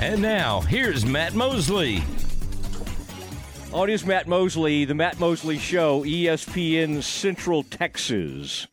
And 0.00 0.22
now, 0.22 0.60
here's 0.60 1.04
Matt 1.04 1.34
Mosley. 1.34 2.04
Is 3.74 4.06
Matt 4.06 4.28
Mosley, 4.28 4.84
the 4.84 4.94
Matt 4.94 5.18
Mosley 5.18 5.58
Show, 5.58 6.04
ESPN 6.04 7.02
Central 7.02 7.64
Texas. 7.64 8.68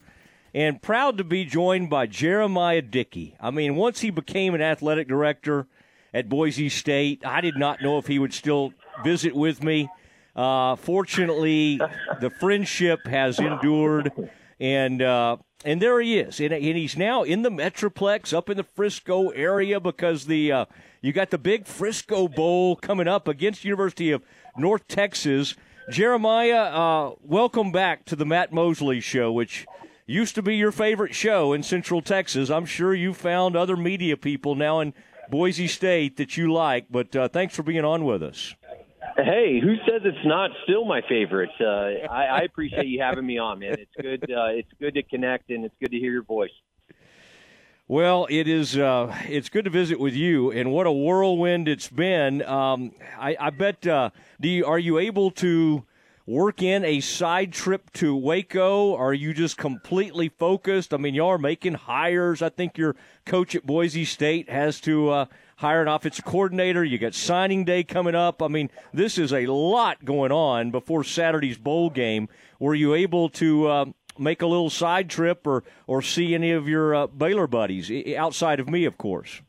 And 0.53 0.79
proud 0.79 1.17
to 1.17 1.23
be 1.23 1.43
joined 1.43 1.89
by 1.89 2.05
Jeramiah 2.05 2.89
Dickey. 2.91 3.35
I 3.39 3.49
mean, 3.49 3.75
once 3.75 4.01
he 4.01 4.11
became 4.11 4.53
an 4.53 4.61
athletic 4.61 5.07
director 5.07 5.67
at 6.13 6.29
Boise 6.29 6.69
State, 6.69 7.25
I 7.25 7.41
did 7.41 7.57
not 7.57 7.81
know 7.81 7.97
if 7.97 8.05
he 8.05 8.19
would 8.19 8.33
still 8.33 8.73
visit 9.03 9.35
with 9.35 9.63
me. 9.63 9.89
Uh, 10.35 10.75
fortunately, 10.75 11.81
the 12.21 12.29
friendship 12.39 12.99
has 13.07 13.39
endured, 13.39 14.11
and 14.59 15.01
uh, 15.01 15.37
and 15.63 15.81
there 15.81 15.99
he 15.99 16.19
is, 16.19 16.39
and, 16.39 16.53
and, 16.53 16.77
he's 16.77 16.95
now 16.95 17.23
in 17.23 17.41
the 17.41 17.49
Metroplex 17.49 18.33
up 18.33 18.49
in 18.49 18.57
the 18.57 18.63
Frisco 18.63 19.29
area 19.29 19.79
because 19.79 20.25
the 20.25 20.51
uh, 20.51 20.65
you 21.05 21.13
got 21.13 21.29
the 21.29 21.37
big 21.37 21.67
Frisco 21.67 22.27
Bowl 22.27 22.75
coming 22.75 23.07
up 23.07 23.27
against 23.27 23.63
University 23.63 24.09
of 24.09 24.23
North 24.57 24.87
Texas. 24.87 25.53
Jeramiah, 25.91 26.71
uh, 26.73 27.15
welcome 27.21 27.71
back 27.71 28.05
to 28.05 28.15
the 28.15 28.25
Matt 28.25 28.51
Mosley 28.51 28.99
Show, 28.99 29.31
which 29.31 29.67
used 30.07 30.33
to 30.33 30.41
be 30.41 30.55
your 30.55 30.71
favorite 30.71 31.13
show 31.13 31.53
in 31.53 31.61
Central 31.61 32.01
Texas. 32.01 32.49
I'm 32.49 32.65
sure 32.65 32.95
you 32.95 33.13
found 33.13 33.55
other 33.55 33.77
media 33.77 34.17
people 34.17 34.55
now 34.55 34.79
in 34.79 34.95
Boise 35.29 35.67
State 35.67 36.17
that 36.17 36.37
you 36.37 36.51
like, 36.51 36.87
but 36.89 37.15
uh, 37.15 37.27
thanks 37.27 37.55
for 37.55 37.61
being 37.61 37.85
on 37.85 38.03
with 38.03 38.23
us. 38.23 38.55
Hey, 39.15 39.59
who 39.61 39.75
says 39.87 40.01
it's 40.05 40.25
not 40.25 40.49
still 40.63 40.85
my 40.85 41.01
favorite? 41.07 41.51
Uh, 41.61 42.11
I, 42.11 42.25
I 42.25 42.39
appreciate 42.39 42.87
you 42.87 42.99
having 42.99 43.27
me 43.27 43.37
on, 43.37 43.59
man. 43.59 43.75
It's 43.77 43.91
good. 44.01 44.23
Uh, 44.23 44.47
it's 44.47 44.71
good 44.79 44.95
to 44.95 45.03
connect, 45.03 45.51
and 45.51 45.65
it's 45.65 45.75
good 45.79 45.91
to 45.91 45.99
hear 45.99 46.13
your 46.13 46.23
voice. 46.23 46.49
Well, 47.87 48.25
it 48.31 48.47
is. 48.47 48.75
Uh, 48.75 49.15
it's 49.27 49.49
good 49.49 49.65
to 49.65 49.69
visit 49.69 49.99
with 49.99 50.15
you, 50.15 50.49
and 50.49 50.71
what 50.71 50.87
a 50.87 50.91
whirlwind 50.91 51.67
it's 51.67 51.87
been. 51.87 52.41
Um, 52.41 52.93
I, 53.15 53.37
I, 53.39 53.49
bet. 53.51 53.85
Uh, 53.85 54.09
do 54.41 54.49
you, 54.49 54.65
are 54.65 54.79
you 54.79 54.97
able 54.97 55.29
to 55.31 55.85
work 56.25 56.63
in 56.63 56.83
a 56.83 56.99
side 56.99 57.53
trip 57.53 57.93
to 57.93 58.15
Waco? 58.15 58.95
Are 58.95 59.13
you 59.13 59.35
just 59.35 59.57
completely 59.57 60.29
focused? 60.29 60.95
I 60.95 60.97
mean, 60.97 61.13
y'all 61.13 61.29
are 61.29 61.37
making 61.37 61.75
hires. 61.75 62.41
I 62.41 62.49
think 62.49 62.75
your 62.75 62.95
coach 63.23 63.53
at 63.53 63.67
Boise 63.67 64.03
State 64.03 64.49
has 64.49 64.81
to 64.81 65.11
uh, 65.11 65.25
hire 65.57 65.83
an 65.83 65.87
offensive 65.87 66.25
coordinator. 66.25 66.83
You 66.83 66.97
got 66.97 67.13
signing 67.13 67.65
day 67.65 67.83
coming 67.83 68.15
up. 68.15 68.41
I 68.41 68.47
mean, 68.47 68.71
this 68.95 69.19
is 69.19 69.31
a 69.31 69.45
lot 69.45 70.03
going 70.03 70.31
on 70.31 70.71
before 70.71 71.03
Saturday's 71.03 71.59
bowl 71.59 71.91
game. 71.91 72.29
Were 72.57 72.73
you 72.73 72.95
able 72.95 73.29
to 73.29 73.67
uh, 73.67 73.85
make 74.17 74.41
a 74.41 74.47
little 74.47 74.69
side 74.69 75.09
trip 75.09 75.45
or 75.45 75.63
or 75.87 76.01
see 76.01 76.33
any 76.33 76.51
of 76.51 76.67
your 76.67 76.95
uh, 76.95 77.07
Baylor 77.07 77.47
buddies 77.47 77.91
outside 78.15 78.59
of 78.59 78.69
me, 78.69 78.85
of 78.85 78.97
course? 78.97 79.41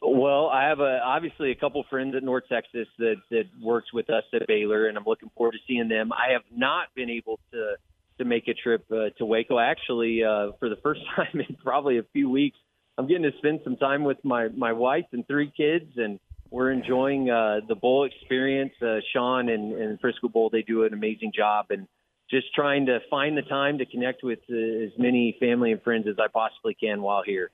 Well, 0.00 0.48
I 0.48 0.68
have 0.68 0.78
a, 0.78 1.00
obviously 1.04 1.50
a 1.50 1.56
couple 1.56 1.84
friends 1.90 2.14
at 2.14 2.22
North 2.22 2.44
Texas 2.48 2.86
that 2.98 3.16
that 3.30 3.44
works 3.60 3.92
with 3.92 4.10
us 4.10 4.24
at 4.32 4.46
Baylor, 4.46 4.86
and 4.86 4.96
I'm 4.96 5.04
looking 5.04 5.30
forward 5.36 5.52
to 5.52 5.58
seeing 5.66 5.88
them. 5.88 6.12
I 6.12 6.32
have 6.32 6.42
not 6.54 6.94
been 6.94 7.10
able 7.10 7.40
to 7.52 7.74
to 8.18 8.24
make 8.24 8.48
a 8.48 8.54
trip 8.54 8.84
uh, 8.90 9.10
to 9.18 9.24
Waco. 9.24 9.58
Actually, 9.58 10.22
uh, 10.22 10.52
for 10.58 10.68
the 10.68 10.76
first 10.76 11.00
time 11.16 11.40
in 11.40 11.56
probably 11.62 11.98
a 11.98 12.04
few 12.12 12.30
weeks, 12.30 12.58
I'm 12.96 13.06
getting 13.06 13.24
to 13.24 13.36
spend 13.38 13.60
some 13.64 13.76
time 13.76 14.04
with 14.04 14.24
my 14.24 14.48
my 14.48 14.72
wife 14.72 15.06
and 15.12 15.26
three 15.26 15.52
kids, 15.56 15.90
and 15.96 16.20
we're 16.50 16.70
enjoying 16.70 17.28
uh, 17.28 17.60
the 17.66 17.74
bowl 17.74 18.04
experience. 18.04 18.72
Uh, 18.80 19.00
Sean 19.12 19.48
and, 19.48 19.72
and 19.72 20.00
Frisco 20.00 20.28
Bowl, 20.28 20.48
they 20.50 20.62
do 20.62 20.84
an 20.84 20.92
amazing 20.92 21.32
job, 21.34 21.66
and 21.70 21.86
just 22.30 22.54
trying 22.54 22.86
to 22.86 23.00
find 23.10 23.36
the 23.36 23.42
time 23.42 23.78
to 23.78 23.86
connect 23.86 24.22
with 24.22 24.40
uh, 24.50 24.54
as 24.54 24.90
many 24.98 25.36
family 25.40 25.72
and 25.72 25.82
friends 25.82 26.06
as 26.06 26.16
I 26.18 26.28
possibly 26.28 26.74
can 26.74 27.02
while 27.02 27.22
here. 27.24 27.50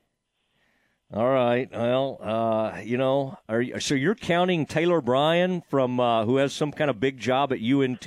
All 1.13 1.29
right. 1.29 1.69
Well, 1.71 2.19
uh, 2.21 2.81
you 2.83 2.97
know, 2.97 3.39
are 3.49 3.61
you, 3.61 3.79
so 3.79 3.95
you're 3.95 4.17
counting 4.17 4.67
Taylor 4.67 5.01
Bryan 5.01 5.63
from 5.69 6.01
uh, 6.01 6.25
who 6.25 6.39
has 6.39 6.53
some 6.53 6.73
kind 6.73 6.91
of 6.91 6.99
big 6.99 7.21
job 7.21 7.53
at 7.53 7.61
UNT? 7.61 8.05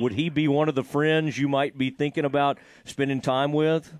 Would 0.00 0.12
he 0.12 0.30
be 0.30 0.48
one 0.48 0.68
of 0.68 0.74
the 0.74 0.82
friends 0.82 1.38
you 1.38 1.48
might 1.48 1.78
be 1.78 1.90
thinking 1.90 2.24
about 2.24 2.58
spending 2.84 3.20
time 3.20 3.52
with? 3.52 3.92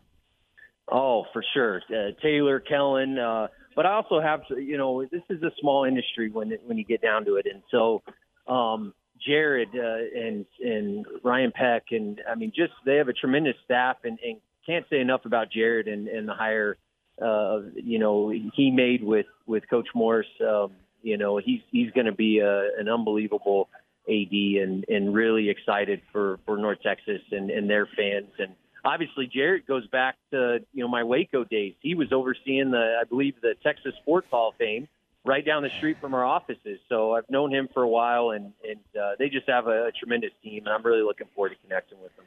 Oh, 0.90 1.26
for 1.32 1.44
sure, 1.54 1.80
uh, 1.90 2.10
Taylor, 2.20 2.58
Kellen. 2.58 3.18
Uh, 3.18 3.46
but 3.76 3.86
I 3.86 3.92
also 3.92 4.20
have 4.20 4.44
to, 4.48 4.58
you 4.58 4.76
know, 4.76 5.04
this 5.04 5.22
is 5.28 5.40
a 5.44 5.52
small 5.60 5.84
industry 5.84 6.28
when 6.30 6.50
it, 6.50 6.62
when 6.64 6.76
you 6.76 6.84
get 6.84 7.00
down 7.00 7.24
to 7.26 7.36
it, 7.36 7.46
and 7.46 7.62
so 7.70 8.02
um, 8.48 8.92
Jared 9.26 9.68
uh, 9.74 10.18
and 10.18 10.46
and 10.60 11.06
Ryan 11.22 11.52
Peck, 11.54 11.84
and 11.90 12.20
I 12.30 12.34
mean, 12.34 12.52
just 12.54 12.72
they 12.84 12.96
have 12.96 13.08
a 13.08 13.12
tremendous 13.12 13.56
staff, 13.64 13.98
and, 14.04 14.18
and 14.24 14.38
can't 14.66 14.84
say 14.90 15.00
enough 15.00 15.24
about 15.24 15.50
Jared 15.50 15.88
and, 15.88 16.08
and 16.08 16.28
the 16.28 16.34
hire. 16.34 16.76
Uh, 17.20 17.60
you 17.74 17.98
know, 17.98 18.30
he 18.30 18.70
made 18.70 19.02
with 19.02 19.26
with 19.46 19.68
Coach 19.68 19.88
Morris. 19.94 20.26
Um, 20.46 20.72
you 21.02 21.18
know, 21.18 21.38
he's 21.38 21.60
he's 21.70 21.90
going 21.92 22.06
to 22.06 22.12
be 22.12 22.38
a, 22.38 22.68
an 22.78 22.88
unbelievable 22.88 23.68
AD, 24.08 24.32
and 24.32 24.84
and 24.88 25.14
really 25.14 25.50
excited 25.50 26.02
for 26.12 26.38
for 26.46 26.56
North 26.56 26.78
Texas 26.82 27.20
and 27.30 27.50
and 27.50 27.68
their 27.68 27.86
fans 27.96 28.28
and 28.38 28.54
obviously 28.84 29.26
Jared 29.26 29.66
goes 29.66 29.86
back 29.88 30.16
to 30.30 30.58
you 30.72 30.82
know 30.82 30.88
my 30.88 31.04
Waco 31.04 31.44
days. 31.44 31.74
He 31.80 31.94
was 31.94 32.12
overseeing 32.12 32.70
the 32.70 32.98
I 33.00 33.04
believe 33.04 33.34
the 33.42 33.54
Texas 33.62 33.92
Sports 34.02 34.28
Hall 34.30 34.50
of 34.50 34.54
Fame 34.56 34.88
right 35.24 35.44
down 35.44 35.62
the 35.62 35.70
street 35.78 35.98
from 36.00 36.14
our 36.14 36.24
offices. 36.24 36.78
So 36.88 37.12
I've 37.14 37.28
known 37.28 37.52
him 37.52 37.68
for 37.72 37.82
a 37.82 37.88
while, 37.88 38.30
and 38.30 38.52
and 38.68 38.80
uh, 39.00 39.12
they 39.18 39.28
just 39.28 39.48
have 39.48 39.66
a, 39.66 39.86
a 39.86 39.92
tremendous 39.92 40.32
team, 40.42 40.66
and 40.66 40.74
I'm 40.74 40.82
really 40.82 41.02
looking 41.02 41.26
forward 41.34 41.50
to 41.50 41.56
connecting 41.66 42.00
with 42.02 42.14
them. 42.16 42.24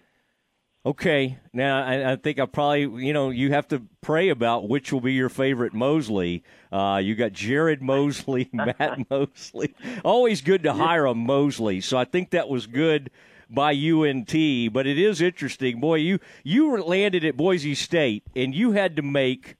Okay, 0.86 1.38
now 1.54 1.82
I, 1.82 2.12
I, 2.12 2.16
think 2.18 2.40
I 2.40 2.46
probably 2.46 3.06
you 3.06 3.14
know 3.14 3.30
you 3.30 3.54
have 3.54 3.70
to 3.70 3.82
pray 4.02 4.28
about 4.30 4.68
which 4.68 4.92
will 4.92 5.00
be 5.00 5.14
your 5.14 5.30
favorite 5.30 5.74
Mosley. 5.74 6.44
Uh, 6.74 7.00
you 7.02 7.16
got 7.16 7.32
Jared 7.32 7.82
Mosley, 7.82 8.50
Matt 8.54 9.00
Mosley. 9.10 9.74
Always 10.04 10.42
good 10.42 10.64
to 10.64 10.74
hire 10.74 11.06
a 11.06 11.16
Mosley, 11.16 11.80
so 11.80 11.98
I 11.98 12.04
think 12.04 12.32
that 12.32 12.50
was 12.50 12.68
good 12.68 13.12
by 13.50 13.72
UNT, 13.72 14.34
but 14.74 14.86
it 14.86 14.98
is 15.00 15.22
interesting. 15.22 15.80
Boy, 15.80 15.96
you 15.96 16.20
you 16.44 16.82
landed 16.84 17.24
at 17.24 17.38
Boise 17.38 17.76
State 17.76 18.24
and 18.36 18.54
you 18.54 18.74
had 18.74 18.98
to 18.98 19.02
make 19.02 19.56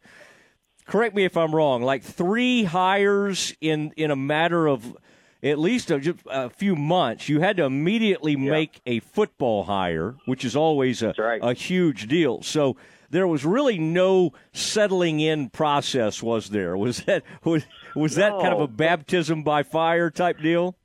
correct 0.86 1.16
me 1.16 1.26
if 1.26 1.38
I'm 1.38 1.54
wrong, 1.54 1.82
like 1.82 2.04
3 2.04 2.64
hires 2.66 3.54
in 3.62 3.94
in 3.96 4.12
a 4.12 4.16
matter 4.16 4.68
of 4.68 4.96
at 5.44 5.60
least 5.60 5.92
a, 5.92 6.16
a 6.30 6.50
few 6.50 6.76
months. 6.76 7.28
You 7.28 7.42
had 7.42 7.58
to 7.58 7.64
immediately 7.64 8.32
yeah. 8.32 8.52
make 8.52 8.82
a 8.86 9.00
football 9.00 9.66
hire, 9.66 10.16
which 10.26 10.46
is 10.46 10.56
always 10.56 11.02
a, 11.02 11.14
right. 11.18 11.42
a 11.44 11.54
huge 11.54 12.08
deal. 12.08 12.42
So 12.42 12.78
there 13.10 13.28
was 13.28 13.46
really 13.46 13.78
no 13.78 14.34
settling 14.54 15.20
in 15.20 15.50
process, 15.50 16.24
was 16.24 16.50
there? 16.50 16.76
Was 16.78 17.04
that 17.04 17.24
was 17.44 17.66
was 17.96 18.18
no. 18.18 18.24
that 18.24 18.42
kind 18.42 18.54
of 18.54 18.62
a 18.62 18.68
baptism 18.68 19.44
by 19.44 19.64
fire 19.64 20.10
type 20.10 20.40
deal? 20.40 20.76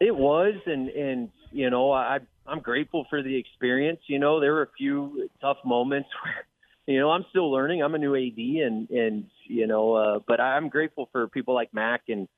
It 0.00 0.14
was, 0.14 0.54
and 0.66 0.88
and 0.88 1.30
you 1.52 1.70
know, 1.70 1.92
I 1.92 2.20
I'm 2.46 2.60
grateful 2.60 3.06
for 3.10 3.22
the 3.22 3.36
experience. 3.36 4.00
You 4.06 4.18
know, 4.18 4.40
there 4.40 4.52
were 4.52 4.62
a 4.62 4.72
few 4.78 5.28
tough 5.40 5.58
moments 5.64 6.08
where, 6.24 6.46
you 6.86 7.00
know, 7.00 7.10
I'm 7.10 7.24
still 7.30 7.50
learning. 7.50 7.82
I'm 7.82 7.94
a 7.94 7.98
new 7.98 8.14
AD, 8.14 8.38
and 8.38 8.88
and 8.90 9.24
you 9.44 9.66
know, 9.66 9.94
uh, 9.94 10.18
but 10.26 10.40
I'm 10.40 10.68
grateful 10.68 11.08
for 11.12 11.28
people 11.28 11.54
like 11.54 11.74
Mack 11.74 12.02
and 12.08 12.28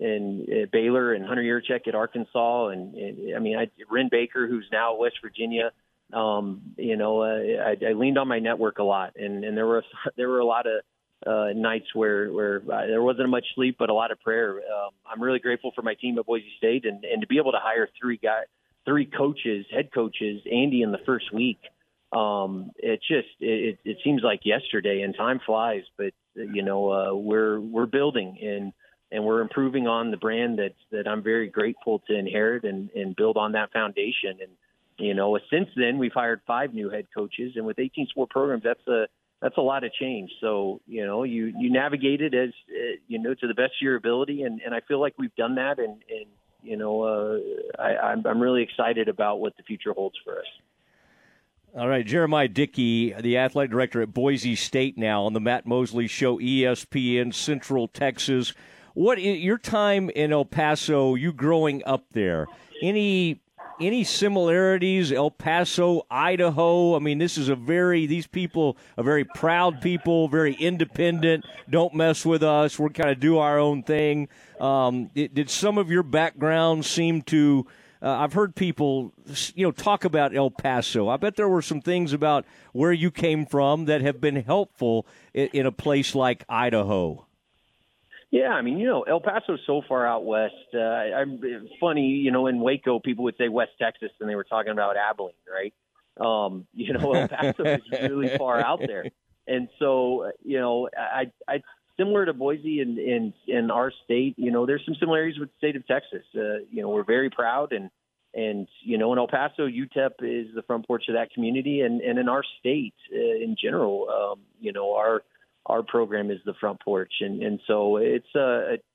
and 0.00 0.48
uh, 0.48 0.66
Baylor 0.72 1.12
and 1.12 1.26
Hunter 1.26 1.42
Yurachek 1.42 1.86
at 1.86 1.94
Arkansas, 1.94 2.68
and, 2.68 2.94
and 2.94 3.36
I 3.36 3.38
mean, 3.38 3.58
I, 3.58 3.70
Wren 3.90 4.08
Baker, 4.10 4.48
who's 4.48 4.66
now 4.72 4.94
at 4.94 4.98
West 4.98 5.16
Virginia. 5.22 5.72
Um, 6.12 6.62
you 6.76 6.96
know, 6.96 7.22
uh, 7.22 7.64
I, 7.64 7.76
I 7.88 7.92
leaned 7.92 8.18
on 8.18 8.28
my 8.28 8.38
network 8.38 8.78
a 8.78 8.82
lot, 8.82 9.12
and 9.16 9.44
and 9.44 9.56
there 9.56 9.66
were 9.66 9.84
there 10.16 10.28
were 10.28 10.40
a 10.40 10.46
lot 10.46 10.66
of 10.66 10.82
uh, 11.26 11.52
nights 11.54 11.94
where 11.94 12.32
where 12.32 12.62
uh, 12.72 12.86
there 12.86 13.02
wasn't 13.02 13.28
much 13.28 13.46
sleep, 13.54 13.76
but 13.78 13.88
a 13.88 13.94
lot 13.94 14.10
of 14.10 14.20
prayer. 14.20 14.56
Um, 14.56 14.90
I'm 15.06 15.22
really 15.22 15.38
grateful 15.38 15.72
for 15.74 15.82
my 15.82 15.94
team 15.94 16.18
at 16.18 16.26
Boise 16.26 16.52
State, 16.58 16.84
and 16.86 17.04
and 17.04 17.20
to 17.20 17.26
be 17.26 17.38
able 17.38 17.52
to 17.52 17.60
hire 17.60 17.88
three 18.00 18.16
guys 18.16 18.46
three 18.84 19.06
coaches, 19.06 19.66
head 19.70 19.90
coaches, 19.92 20.42
Andy 20.50 20.82
in 20.82 20.92
the 20.92 20.98
first 21.06 21.32
week. 21.32 21.60
Um, 22.12 22.72
it 22.76 23.00
just 23.00 23.28
it, 23.40 23.78
it 23.84 23.98
seems 24.04 24.22
like 24.22 24.40
yesterday, 24.44 25.02
and 25.02 25.14
time 25.16 25.40
flies. 25.44 25.82
But 25.96 26.12
you 26.34 26.62
know, 26.62 26.92
uh, 26.92 27.14
we're 27.14 27.58
we're 27.60 27.86
building 27.86 28.38
and 28.42 28.72
and 29.10 29.24
we're 29.24 29.40
improving 29.40 29.86
on 29.86 30.10
the 30.10 30.16
brand 30.16 30.58
that 30.58 30.74
that 30.90 31.08
I'm 31.08 31.22
very 31.22 31.48
grateful 31.48 32.00
to 32.08 32.14
inherit 32.16 32.64
and 32.64 32.90
and 32.94 33.16
build 33.16 33.36
on 33.36 33.52
that 33.52 33.72
foundation. 33.72 34.38
And 34.40 34.50
you 34.98 35.14
know, 35.14 35.38
since 35.50 35.68
then 35.76 35.98
we've 35.98 36.12
hired 36.12 36.40
five 36.46 36.74
new 36.74 36.90
head 36.90 37.06
coaches, 37.14 37.52
and 37.56 37.64
with 37.64 37.78
18 37.78 38.08
sport 38.08 38.30
programs, 38.30 38.62
that's 38.62 38.86
a 38.88 39.06
that's 39.40 39.56
a 39.56 39.62
lot 39.62 39.82
of 39.82 39.92
change. 39.94 40.30
So 40.40 40.80
you 40.86 41.06
know, 41.06 41.22
you 41.22 41.52
you 41.58 41.70
navigate 41.70 42.20
it 42.20 42.34
as 42.34 42.50
uh, 42.70 42.96
you 43.08 43.18
know 43.18 43.34
to 43.34 43.46
the 43.46 43.54
best 43.54 43.72
of 43.80 43.82
your 43.82 43.96
ability, 43.96 44.42
and 44.42 44.60
and 44.64 44.74
I 44.74 44.80
feel 44.80 45.00
like 45.00 45.14
we've 45.18 45.34
done 45.34 45.54
that, 45.54 45.78
and 45.78 46.02
and 46.10 46.26
you 46.62 46.76
know, 46.76 47.02
uh, 47.02 47.82
I, 47.82 47.96
I'm, 47.96 48.24
I'm 48.26 48.40
really 48.40 48.62
excited 48.62 49.08
about 49.08 49.40
what 49.40 49.56
the 49.56 49.62
future 49.64 49.92
holds 49.92 50.16
for 50.24 50.38
us. 50.38 50.46
All 51.74 51.88
right, 51.88 52.06
Jeramiah 52.06 52.52
Dickey, 52.52 53.14
the 53.18 53.38
athletic 53.38 53.70
director 53.70 54.02
at 54.02 54.12
Boise 54.12 54.56
State 54.56 54.98
now 54.98 55.24
on 55.24 55.32
the 55.32 55.40
Matt 55.40 55.64
Mosley 55.64 56.06
Show, 56.06 56.38
ESPN 56.38 57.32
Central 57.32 57.88
Texas. 57.88 58.52
What 58.92 59.22
your 59.22 59.56
time 59.56 60.10
in 60.10 60.34
El 60.34 60.44
Paso? 60.44 61.14
You 61.14 61.32
growing 61.32 61.82
up 61.86 62.04
there? 62.12 62.46
Any 62.82 63.40
any 63.80 64.04
similarities? 64.04 65.12
El 65.12 65.30
Paso, 65.30 66.02
Idaho. 66.10 66.94
I 66.94 66.98
mean, 66.98 67.16
this 67.16 67.38
is 67.38 67.48
a 67.48 67.56
very 67.56 68.04
these 68.04 68.26
people 68.26 68.76
are 68.98 69.04
very 69.04 69.24
proud 69.24 69.80
people, 69.80 70.28
very 70.28 70.52
independent. 70.52 71.46
Don't 71.70 71.94
mess 71.94 72.26
with 72.26 72.42
us. 72.42 72.78
We're 72.78 72.90
kind 72.90 73.08
of 73.08 73.18
do 73.18 73.38
our 73.38 73.58
own 73.58 73.82
thing. 73.82 74.28
Um, 74.60 75.10
it, 75.14 75.32
did 75.32 75.48
some 75.48 75.78
of 75.78 75.90
your 75.90 76.02
background 76.02 76.84
seem 76.84 77.22
to? 77.22 77.66
Uh, 78.02 78.10
I've 78.10 78.32
heard 78.32 78.56
people, 78.56 79.12
you 79.54 79.64
know, 79.64 79.70
talk 79.70 80.04
about 80.04 80.34
El 80.34 80.50
Paso. 80.50 81.08
I 81.08 81.16
bet 81.16 81.36
there 81.36 81.48
were 81.48 81.62
some 81.62 81.80
things 81.80 82.12
about 82.12 82.44
where 82.72 82.92
you 82.92 83.12
came 83.12 83.46
from 83.46 83.84
that 83.84 84.00
have 84.00 84.20
been 84.20 84.36
helpful 84.36 85.06
in, 85.32 85.48
in 85.52 85.66
a 85.66 85.72
place 85.72 86.14
like 86.14 86.44
Idaho. 86.48 87.26
Yeah, 88.32 88.48
I 88.48 88.62
mean, 88.62 88.78
you 88.78 88.86
know, 88.86 89.02
El 89.02 89.20
Paso's 89.20 89.60
so 89.66 89.82
far 89.86 90.06
out 90.06 90.24
west. 90.24 90.54
Uh, 90.74 90.78
I'm 90.80 91.38
funny, 91.78 92.08
you 92.08 92.32
know, 92.32 92.46
in 92.46 92.60
Waco, 92.60 92.98
people 92.98 93.24
would 93.24 93.36
say 93.36 93.48
West 93.48 93.72
Texas, 93.78 94.10
and 94.20 94.28
they 94.28 94.34
were 94.34 94.44
talking 94.44 94.72
about 94.72 94.96
Abilene, 94.96 95.34
right? 95.52 95.74
Um, 96.18 96.66
you 96.74 96.94
know, 96.94 97.12
El 97.12 97.28
Paso 97.28 97.62
is 97.64 97.82
really 98.10 98.36
far 98.36 98.58
out 98.58 98.80
there, 98.80 99.04
and 99.46 99.68
so 99.78 100.32
you 100.42 100.58
know, 100.58 100.88
I, 100.96 101.30
I 101.46 101.62
similar 101.98 102.26
to 102.26 102.32
Boise 102.32 102.80
and 102.80 102.98
in, 102.98 103.32
in 103.46 103.54
in 103.54 103.70
our 103.70 103.92
state, 104.04 104.34
you 104.36 104.50
know, 104.50 104.66
there's 104.66 104.84
some 104.84 104.94
similarities 104.98 105.38
with 105.38 105.50
the 105.50 105.54
state 105.58 105.76
of 105.76 105.86
Texas. 105.86 106.24
Uh, 106.34 106.64
you 106.70 106.82
know, 106.82 106.88
we're 106.88 107.04
very 107.04 107.30
proud 107.30 107.72
and 107.72 107.90
and 108.34 108.66
you 108.82 108.96
know, 108.96 109.12
in 109.12 109.18
El 109.18 109.28
Paso, 109.28 109.66
UTEP 109.66 110.12
is 110.22 110.54
the 110.54 110.62
front 110.66 110.86
porch 110.86 111.04
of 111.08 111.14
that 111.14 111.32
community, 111.32 111.80
and 111.80 112.00
and 112.00 112.18
in 112.18 112.28
our 112.28 112.42
state 112.60 112.94
uh, 113.12 113.18
in 113.18 113.56
general, 113.60 114.08
um, 114.08 114.40
you 114.60 114.72
know, 114.72 114.94
our 114.94 115.22
our 115.66 115.82
program 115.82 116.30
is 116.30 116.38
the 116.44 116.54
front 116.58 116.80
porch, 116.80 117.12
and 117.20 117.42
and 117.42 117.60
so 117.66 117.98
it's 117.98 118.34
a, 118.34 118.40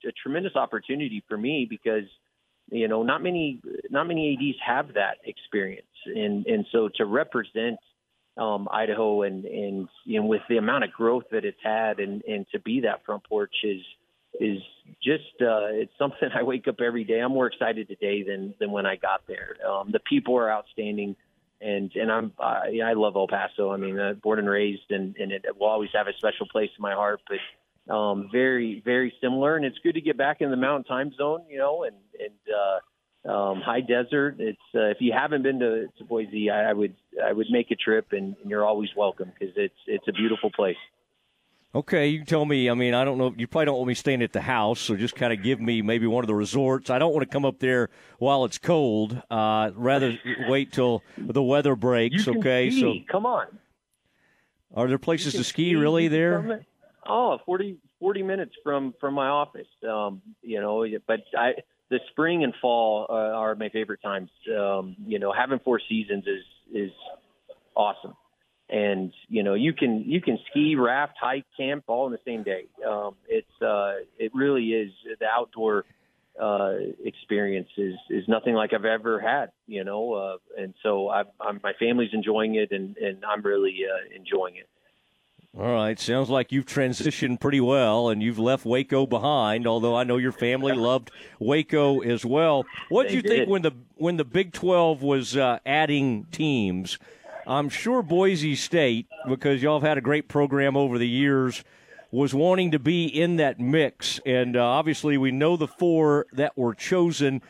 a, 0.04 0.08
a 0.08 0.12
tremendous 0.22 0.56
opportunity 0.56 1.22
for 1.28 1.36
me 1.36 1.66
because 1.68 2.04
you 2.70 2.88
know 2.88 3.02
not 3.02 3.22
many 3.22 3.60
not 3.90 4.08
many 4.08 4.36
ads 4.36 4.58
have 4.66 4.94
that 4.94 5.18
experience, 5.24 5.86
and 6.06 6.44
and 6.46 6.66
so 6.72 6.88
to 6.96 7.04
represent 7.04 7.78
um, 8.38 8.68
Idaho 8.70 9.22
and 9.22 9.44
and 9.44 9.88
you 10.04 10.20
know 10.20 10.26
with 10.26 10.42
the 10.48 10.56
amount 10.56 10.84
of 10.84 10.92
growth 10.92 11.24
that 11.32 11.44
it's 11.44 11.60
had, 11.62 12.00
and 12.00 12.22
and 12.24 12.46
to 12.52 12.58
be 12.58 12.80
that 12.80 13.04
front 13.04 13.24
porch 13.24 13.54
is 13.64 13.82
is 14.40 14.60
just 15.02 15.24
uh, 15.40 15.68
it's 15.70 15.92
something 15.98 16.28
I 16.34 16.42
wake 16.42 16.68
up 16.68 16.80
every 16.80 17.04
day. 17.04 17.20
I'm 17.20 17.32
more 17.32 17.46
excited 17.46 17.88
today 17.88 18.22
than 18.22 18.54
than 18.58 18.70
when 18.70 18.86
I 18.86 18.96
got 18.96 19.26
there. 19.26 19.56
Um, 19.66 19.90
the 19.92 20.00
people 20.00 20.36
are 20.36 20.50
outstanding 20.50 21.16
and 21.60 21.90
and 21.94 22.10
I'm 22.10 22.32
I, 22.38 22.80
I 22.84 22.92
love 22.94 23.16
El 23.16 23.28
Paso. 23.28 23.72
I 23.72 23.76
mean, 23.76 23.98
uh, 23.98 24.14
born 24.22 24.38
and 24.38 24.48
raised, 24.48 24.90
and 24.90 25.16
and 25.16 25.32
it 25.32 25.44
will 25.58 25.66
always 25.66 25.90
have 25.94 26.06
a 26.06 26.12
special 26.14 26.46
place 26.46 26.70
in 26.76 26.82
my 26.82 26.94
heart. 26.94 27.20
But 27.28 27.92
um, 27.92 28.28
very 28.30 28.82
very 28.84 29.12
similar, 29.20 29.56
and 29.56 29.64
it's 29.64 29.78
good 29.82 29.94
to 29.94 30.00
get 30.00 30.16
back 30.16 30.40
in 30.40 30.50
the 30.50 30.56
Mountain 30.56 30.84
Time 30.84 31.12
Zone, 31.16 31.42
you 31.48 31.58
know, 31.58 31.84
and 31.84 31.96
and 32.18 32.54
uh, 32.54 32.78
um, 33.28 33.60
high 33.60 33.80
desert. 33.80 34.36
It's 34.38 34.58
uh, 34.74 34.86
if 34.86 34.98
you 35.00 35.12
haven't 35.12 35.42
been 35.42 35.58
to, 35.60 35.88
to 35.98 36.04
Boise, 36.04 36.50
I, 36.50 36.70
I 36.70 36.72
would 36.72 36.94
I 37.22 37.32
would 37.32 37.48
make 37.50 37.70
a 37.70 37.76
trip, 37.76 38.08
and, 38.12 38.34
and 38.40 38.50
you're 38.50 38.64
always 38.64 38.88
welcome 38.96 39.32
because 39.38 39.54
it's 39.56 39.74
it's 39.86 40.08
a 40.08 40.12
beautiful 40.12 40.50
place. 40.50 40.76
Okay, 41.74 42.08
you 42.08 42.24
tell 42.24 42.46
me. 42.46 42.70
I 42.70 42.74
mean, 42.74 42.94
I 42.94 43.04
don't 43.04 43.18
know. 43.18 43.34
You 43.36 43.46
probably 43.46 43.66
don't 43.66 43.76
want 43.76 43.88
me 43.88 43.94
staying 43.94 44.22
at 44.22 44.32
the 44.32 44.40
house, 44.40 44.80
so 44.80 44.96
just 44.96 45.14
kind 45.14 45.32
of 45.32 45.42
give 45.42 45.60
me 45.60 45.82
maybe 45.82 46.06
one 46.06 46.24
of 46.24 46.28
the 46.28 46.34
resorts. 46.34 46.88
I 46.88 46.98
don't 46.98 47.12
want 47.12 47.28
to 47.28 47.32
come 47.32 47.44
up 47.44 47.58
there 47.58 47.90
while 48.18 48.46
it's 48.46 48.56
cold. 48.56 49.20
Uh, 49.30 49.70
rather 49.74 50.18
wait 50.48 50.72
till 50.72 51.02
the 51.18 51.42
weather 51.42 51.76
breaks. 51.76 52.26
okay, 52.26 52.70
ski. 52.70 52.80
so 52.80 53.12
come 53.12 53.26
on. 53.26 53.46
Are 54.74 54.88
there 54.88 54.98
places 54.98 55.34
to 55.34 55.44
ski, 55.44 55.70
ski 55.70 55.76
really 55.76 56.08
there? 56.08 56.64
Oh, 57.06 57.38
40, 57.44 57.78
40 58.00 58.22
minutes 58.22 58.52
from 58.62 58.94
from 58.98 59.12
my 59.12 59.28
office. 59.28 59.66
Um, 59.86 60.22
you 60.42 60.60
know, 60.60 60.86
but 61.06 61.20
I 61.36 61.52
the 61.90 62.00
spring 62.10 62.44
and 62.44 62.54
fall 62.60 63.06
uh, 63.08 63.12
are 63.12 63.54
my 63.54 63.68
favorite 63.68 64.02
times. 64.02 64.30
Um, 64.48 64.96
you 65.06 65.18
know, 65.18 65.32
having 65.32 65.58
four 65.60 65.80
seasons 65.88 66.24
is 66.26 66.44
is 66.72 66.90
awesome 67.74 68.14
and 68.70 69.12
you 69.28 69.42
know 69.42 69.54
you 69.54 69.72
can 69.72 70.04
you 70.06 70.20
can 70.20 70.38
ski, 70.50 70.76
raft, 70.76 71.14
hike, 71.20 71.46
camp 71.56 71.84
all 71.86 72.06
in 72.06 72.12
the 72.12 72.18
same 72.26 72.42
day. 72.42 72.66
Um, 72.86 73.14
it's 73.28 73.62
uh, 73.62 73.94
it 74.18 74.32
really 74.34 74.70
is 74.72 74.92
the 75.20 75.26
outdoor 75.26 75.84
uh, 76.40 76.74
experience 77.04 77.68
is 77.76 77.94
is 78.10 78.24
nothing 78.28 78.54
like 78.54 78.72
I've 78.74 78.84
ever 78.84 79.20
had. 79.20 79.50
You 79.66 79.84
know, 79.84 80.12
uh, 80.12 80.36
and 80.60 80.74
so 80.82 81.08
i 81.08 81.22
I'm, 81.40 81.60
my 81.62 81.72
family's 81.78 82.10
enjoying 82.12 82.56
it, 82.56 82.72
and 82.72 82.96
and 82.98 83.24
I'm 83.24 83.42
really 83.42 83.78
uh, 83.84 84.14
enjoying 84.14 84.56
it. 84.56 84.68
All 85.56 85.72
right, 85.72 85.98
sounds 85.98 86.28
like 86.28 86.52
you've 86.52 86.66
transitioned 86.66 87.40
pretty 87.40 87.60
well, 87.60 88.10
and 88.10 88.22
you've 88.22 88.38
left 88.38 88.66
Waco 88.66 89.06
behind. 89.06 89.66
Although 89.66 89.96
I 89.96 90.04
know 90.04 90.18
your 90.18 90.32
family 90.32 90.72
loved 90.72 91.10
Waco 91.38 92.00
as 92.00 92.24
well. 92.24 92.64
What 92.90 93.04
did 93.04 93.14
you 93.14 93.22
did. 93.22 93.30
think 93.30 93.48
when 93.48 93.62
the 93.62 93.72
when 93.96 94.18
the 94.18 94.24
Big 94.24 94.52
Twelve 94.52 95.02
was 95.02 95.36
uh, 95.36 95.58
adding 95.64 96.26
teams? 96.30 96.98
I'm 97.46 97.70
sure 97.70 98.02
Boise 98.02 98.54
State, 98.54 99.06
because 99.26 99.62
y'all 99.62 99.80
have 99.80 99.88
had 99.88 99.96
a 99.96 100.02
great 100.02 100.28
program 100.28 100.76
over 100.76 100.98
the 100.98 101.08
years, 101.08 101.64
was 102.10 102.34
wanting 102.34 102.72
to 102.72 102.78
be 102.78 103.06
in 103.06 103.36
that 103.36 103.58
mix. 103.58 104.20
And 104.26 104.54
uh, 104.54 104.62
obviously, 104.62 105.16
we 105.16 105.32
know 105.32 105.56
the 105.56 105.66
four 105.66 106.26
that 106.32 106.58
were 106.58 106.74
chosen. 106.74 107.40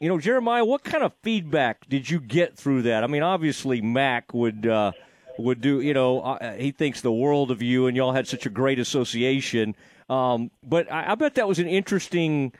You 0.00 0.08
know, 0.08 0.16
Jeramiah, 0.16 0.66
what 0.66 0.84
kind 0.84 1.04
of 1.04 1.12
feedback 1.22 1.86
did 1.86 2.08
you 2.08 2.18
get 2.18 2.56
through 2.56 2.82
that? 2.82 3.04
I 3.04 3.06
mean, 3.06 3.22
obviously, 3.22 3.82
Mack 3.82 4.32
would. 4.32 4.66
Uh, 4.66 4.92
would 5.42 5.60
do 5.60 5.80
you 5.80 5.94
know 5.94 6.20
uh, 6.20 6.54
he 6.54 6.70
thinks 6.70 7.00
the 7.00 7.12
world 7.12 7.50
of 7.50 7.60
you 7.62 7.86
and 7.86 7.96
y'all 7.96 8.12
had 8.12 8.26
such 8.26 8.46
a 8.46 8.50
great 8.50 8.78
association 8.78 9.74
um, 10.08 10.50
but 10.62 10.90
I, 10.92 11.12
I 11.12 11.14
bet 11.14 11.36
that 11.36 11.48
was 11.48 11.58
an 11.58 11.68
interesting 11.68 12.52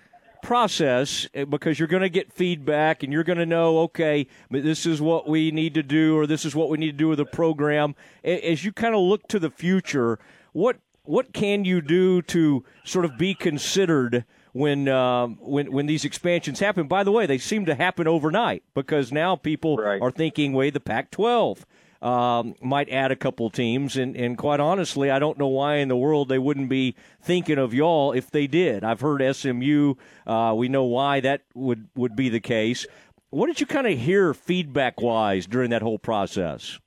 process 0.42 1.26
eh, 1.34 1.44
because 1.44 1.78
you're 1.78 1.88
going 1.88 2.02
to 2.02 2.10
get 2.10 2.32
feedback 2.32 3.02
and 3.02 3.12
you're 3.12 3.24
going 3.24 3.38
to 3.38 3.46
know, 3.46 3.78
okay, 3.78 4.26
this 4.50 4.84
is 4.84 5.00
what 5.00 5.28
we 5.28 5.50
need 5.50 5.72
to 5.74 5.82
do 5.82 6.18
or 6.18 6.26
this 6.26 6.44
is 6.44 6.54
what 6.54 6.68
we 6.68 6.76
need 6.76 6.92
to 6.92 6.98
do 6.98 7.08
with 7.08 7.18
the 7.18 7.24
program. 7.24 7.94
As 8.22 8.64
you 8.64 8.72
kind 8.72 8.94
of 8.94 9.00
look 9.00 9.28
to 9.28 9.38
the 9.38 9.50
future, 9.50 10.18
what 10.52 10.76
what 11.04 11.32
can 11.32 11.64
you 11.64 11.80
do 11.80 12.22
to 12.22 12.64
sort 12.84 13.04
of 13.04 13.18
be 13.18 13.34
considered 13.34 14.24
when 14.52 14.88
um, 14.88 15.36
when 15.40 15.72
when 15.72 15.86
these 15.86 16.04
expansions 16.04 16.60
happen? 16.60 16.86
By 16.86 17.02
the 17.02 17.10
way, 17.10 17.26
they 17.26 17.38
seem 17.38 17.64
to 17.66 17.74
happen 17.74 18.06
overnight 18.06 18.62
because 18.74 19.10
now 19.10 19.34
people 19.34 19.78
right. 19.78 20.00
are 20.00 20.10
thinking, 20.10 20.52
"Way 20.52 20.70
the 20.70 20.80
Pac-12." 20.80 21.64
Um, 22.02 22.54
might 22.60 22.90
add 22.90 23.12
a 23.12 23.16
couple 23.16 23.48
teams. 23.48 23.96
And, 23.96 24.16
and 24.16 24.36
quite 24.36 24.60
honestly, 24.60 25.10
I 25.10 25.18
don't 25.18 25.38
know 25.38 25.48
why 25.48 25.76
in 25.76 25.88
the 25.88 25.96
world 25.96 26.28
they 26.28 26.38
wouldn't 26.38 26.68
be 26.68 26.96
thinking 27.22 27.58
of 27.58 27.72
y'all 27.72 28.12
if 28.12 28.30
they 28.30 28.46
did. 28.46 28.84
I've 28.84 29.00
heard 29.00 29.22
SMU. 29.34 29.94
Uh, 30.26 30.54
we 30.56 30.68
know 30.68 30.84
why 30.84 31.20
that 31.20 31.42
would, 31.54 31.88
would 31.94 32.16
be 32.16 32.28
the 32.28 32.40
case. 32.40 32.86
What 33.30 33.46
did 33.46 33.60
you 33.60 33.66
kind 33.66 33.86
of 33.86 33.98
hear 33.98 34.34
feedback 34.34 35.00
wise 35.00 35.46
during 35.46 35.70
that 35.70 35.80
whole 35.80 35.98
process? 35.98 36.78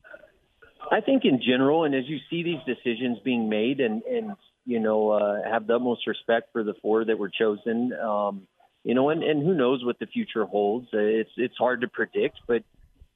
I 0.91 1.01
think 1.01 1.25
in 1.25 1.41
general, 1.41 1.83
and 1.85 1.95
as 1.95 2.03
you 2.07 2.19
see 2.29 2.44
these 2.44 2.59
decisions 2.68 3.18
being 3.23 3.50
made, 3.50 3.79
and 3.79 4.03
and 4.03 4.33
you 4.65 4.79
know 4.79 5.09
uh, 5.09 5.41
have 5.44 5.65
the 5.65 5.77
utmost 5.77 6.06
respect 6.06 6.51
for 6.51 6.63
the 6.63 6.75
four 6.81 7.06
that 7.06 7.18
were 7.18 7.29
chosen, 7.29 7.91
um, 7.94 8.47
you 8.83 8.94
know, 8.94 9.09
and, 9.09 9.23
and 9.23 9.41
who 9.41 9.56
knows 9.56 9.83
what 9.83 9.97
the 9.97 10.06
future 10.06 10.45
holds. 10.45 10.87
It's 10.94 11.31
it's 11.37 11.57
hard 11.57 11.81
to 11.81 11.87
predict, 11.87 12.40
but 12.47 12.63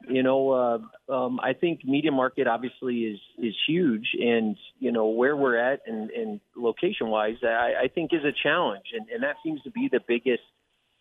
you 0.07 0.23
know, 0.23 0.51
uh, 0.51 1.13
um, 1.13 1.39
I 1.41 1.53
think 1.53 1.83
media 1.83 2.11
market 2.11 2.47
obviously 2.47 2.99
is 2.99 3.19
is 3.37 3.53
huge, 3.67 4.09
and 4.19 4.57
you 4.79 4.91
know 4.91 5.07
where 5.07 5.35
we're 5.35 5.57
at 5.57 5.81
and, 5.85 6.09
and 6.11 6.39
location 6.55 7.07
wise, 7.07 7.35
I, 7.43 7.73
I 7.83 7.87
think 7.93 8.11
is 8.13 8.23
a 8.23 8.31
challenge, 8.43 8.85
and, 8.97 9.09
and 9.09 9.23
that 9.23 9.35
seems 9.43 9.61
to 9.63 9.71
be 9.71 9.89
the 9.91 9.99
biggest 10.07 10.43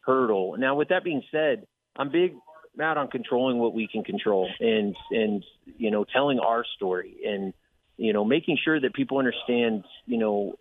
hurdle. 0.01 0.57
Now, 0.59 0.75
with 0.75 0.89
that 0.89 1.05
being 1.05 1.23
said, 1.31 1.67
I'm 1.97 2.11
big 2.11 2.35
out 2.81 2.97
on 2.97 3.09
controlling 3.09 3.59
what 3.59 3.73
we 3.75 3.89
can 3.91 4.03
control, 4.03 4.49
and 4.59 4.97
and 5.11 5.45
you 5.77 5.91
know 5.91 6.05
telling 6.05 6.41
our 6.41 6.65
story, 6.77 7.19
and 7.25 7.55
you 7.97 8.13
know 8.13 8.25
making 8.25 8.59
sure 8.65 8.81
that 8.81 8.95
people 8.95 9.19
understand, 9.19 9.85
you 10.07 10.19
know, 10.19 10.57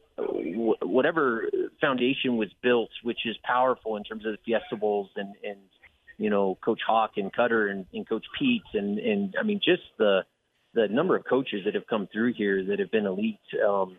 whatever 0.81 1.49
foundation 1.81 2.37
was 2.37 2.49
built, 2.61 2.89
which 3.03 3.19
is 3.25 3.35
powerful 3.43 3.97
in 3.97 4.03
terms 4.03 4.25
of 4.25 4.33
the 4.33 4.37
Fiesta 4.45 4.75
Bowls 4.75 5.09
and 5.15 5.33
and 5.43 5.57
you 6.17 6.29
know, 6.29 6.57
Coach 6.63 6.81
Hawk 6.85 7.11
and 7.17 7.31
Koetter 7.33 7.69
and, 7.71 7.85
and 7.93 8.07
Coach 8.07 8.25
Pete 8.37 8.63
and 8.73 8.99
and 8.99 9.35
I 9.39 9.43
mean 9.43 9.59
just 9.63 9.83
the 9.97 10.21
the 10.73 10.87
number 10.87 11.15
of 11.15 11.23
coaches 11.27 11.61
that 11.65 11.75
have 11.75 11.87
come 11.87 12.07
through 12.11 12.33
here 12.33 12.63
that 12.65 12.79
have 12.79 12.91
been 12.91 13.05
elite. 13.05 13.39
Um, 13.67 13.97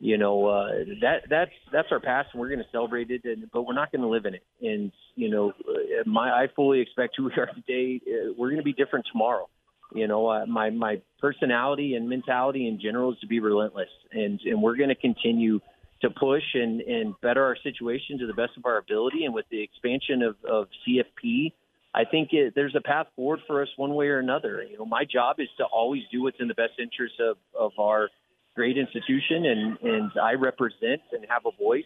you 0.00 0.18
know 0.18 0.46
uh, 0.46 0.68
that 1.00 1.22
that's 1.30 1.52
that's 1.72 1.88
our 1.90 2.00
past, 2.00 2.28
and 2.32 2.40
we're 2.40 2.48
going 2.48 2.58
to 2.58 2.70
celebrate 2.72 3.10
it. 3.10 3.22
And, 3.24 3.50
but 3.52 3.62
we're 3.62 3.74
not 3.74 3.92
going 3.92 4.02
to 4.02 4.08
live 4.08 4.26
in 4.26 4.34
it. 4.34 4.44
And 4.60 4.92
you 5.14 5.30
know, 5.30 5.50
uh, 5.68 6.02
my 6.06 6.30
I 6.30 6.46
fully 6.54 6.80
expect 6.80 7.14
who 7.16 7.24
we 7.24 7.32
are 7.38 7.46
today. 7.46 8.00
Uh, 8.06 8.32
we're 8.36 8.48
going 8.48 8.58
to 8.58 8.64
be 8.64 8.72
different 8.72 9.06
tomorrow. 9.10 9.48
You 9.94 10.08
know, 10.08 10.28
uh, 10.28 10.46
my 10.46 10.70
my 10.70 11.00
personality 11.20 11.94
and 11.94 12.08
mentality 12.08 12.66
in 12.66 12.80
general 12.80 13.12
is 13.12 13.18
to 13.20 13.26
be 13.26 13.40
relentless, 13.40 13.88
and 14.12 14.40
and 14.44 14.60
we're 14.60 14.76
going 14.76 14.88
to 14.88 14.94
continue 14.94 15.60
to 16.04 16.10
push 16.10 16.42
and, 16.54 16.80
and 16.82 17.14
better 17.22 17.42
our 17.42 17.56
situation 17.62 18.18
to 18.18 18.26
the 18.26 18.34
best 18.34 18.52
of 18.56 18.66
our 18.66 18.78
ability. 18.78 19.24
And 19.24 19.34
with 19.34 19.46
the 19.50 19.62
expansion 19.62 20.22
of, 20.22 20.36
of 20.48 20.68
CFP, 20.86 21.52
I 21.94 22.04
think 22.04 22.30
it, 22.32 22.54
there's 22.54 22.74
a 22.76 22.80
path 22.80 23.06
forward 23.16 23.40
for 23.46 23.62
us 23.62 23.68
one 23.76 23.94
way 23.94 24.08
or 24.08 24.18
another. 24.18 24.62
You 24.68 24.78
know, 24.78 24.84
my 24.84 25.04
job 25.04 25.36
is 25.38 25.48
to 25.58 25.64
always 25.64 26.02
do 26.12 26.22
what's 26.22 26.36
in 26.40 26.48
the 26.48 26.54
best 26.54 26.74
interest 26.78 27.14
of, 27.20 27.36
of 27.58 27.72
our 27.78 28.08
great 28.54 28.76
institution, 28.76 29.46
and, 29.46 29.78
and 29.82 30.10
I 30.20 30.34
represent 30.34 31.02
and 31.12 31.24
have 31.28 31.42
a 31.46 31.56
voice, 31.56 31.84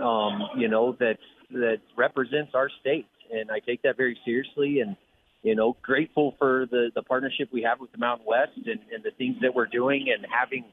um, 0.00 0.48
you 0.56 0.68
know, 0.68 0.96
that 0.98 1.18
that 1.50 1.80
represents 1.96 2.52
our 2.54 2.70
state. 2.80 3.06
and 3.30 3.50
I 3.50 3.58
take 3.58 3.82
that 3.82 3.96
very 3.96 4.18
seriously. 4.24 4.80
And 4.80 4.96
you 5.42 5.54
know, 5.54 5.76
grateful 5.82 6.34
for 6.38 6.66
the 6.70 6.90
the 6.94 7.02
partnership 7.02 7.48
we 7.52 7.62
have 7.62 7.80
with 7.80 7.92
the 7.92 7.98
Mountain 7.98 8.26
West 8.26 8.52
and, 8.56 8.80
and 8.92 9.04
the 9.04 9.10
things 9.18 9.36
that 9.42 9.54
we're 9.54 9.66
doing, 9.66 10.06
and 10.14 10.26
having 10.32 10.64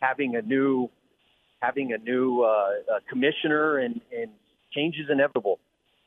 having 0.00 0.36
a 0.36 0.42
new 0.42 0.90
having 1.62 1.92
a 1.92 1.98
new 1.98 2.42
uh, 2.42 2.46
uh, 2.46 2.98
commissioner 3.08 3.78
and 3.78 4.00
and 4.16 4.30
change 4.74 4.96
is 4.96 5.08
inevitable, 5.10 5.60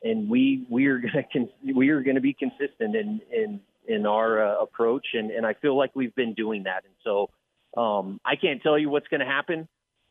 and 0.03 0.29
we 0.29 0.65
we 0.69 0.87
are 0.87 0.99
gonna 0.99 1.23
con- 1.33 1.49
we 1.73 1.89
are 1.89 2.01
gonna 2.01 2.21
be 2.21 2.33
consistent 2.33 2.95
in 2.95 3.21
in 3.31 3.59
in 3.87 4.05
our 4.05 4.45
uh, 4.45 4.61
approach, 4.61 5.07
and 5.13 5.31
and 5.31 5.45
I 5.45 5.53
feel 5.53 5.77
like 5.77 5.91
we've 5.95 6.15
been 6.15 6.33
doing 6.33 6.63
that, 6.63 6.83
and 6.83 6.93
so 7.03 7.29
um, 7.77 8.19
I 8.25 8.35
can't 8.35 8.61
tell 8.61 8.77
you 8.77 8.89
what's 8.89 9.07
going 9.07 9.19
to 9.19 9.25
happen. 9.25 9.67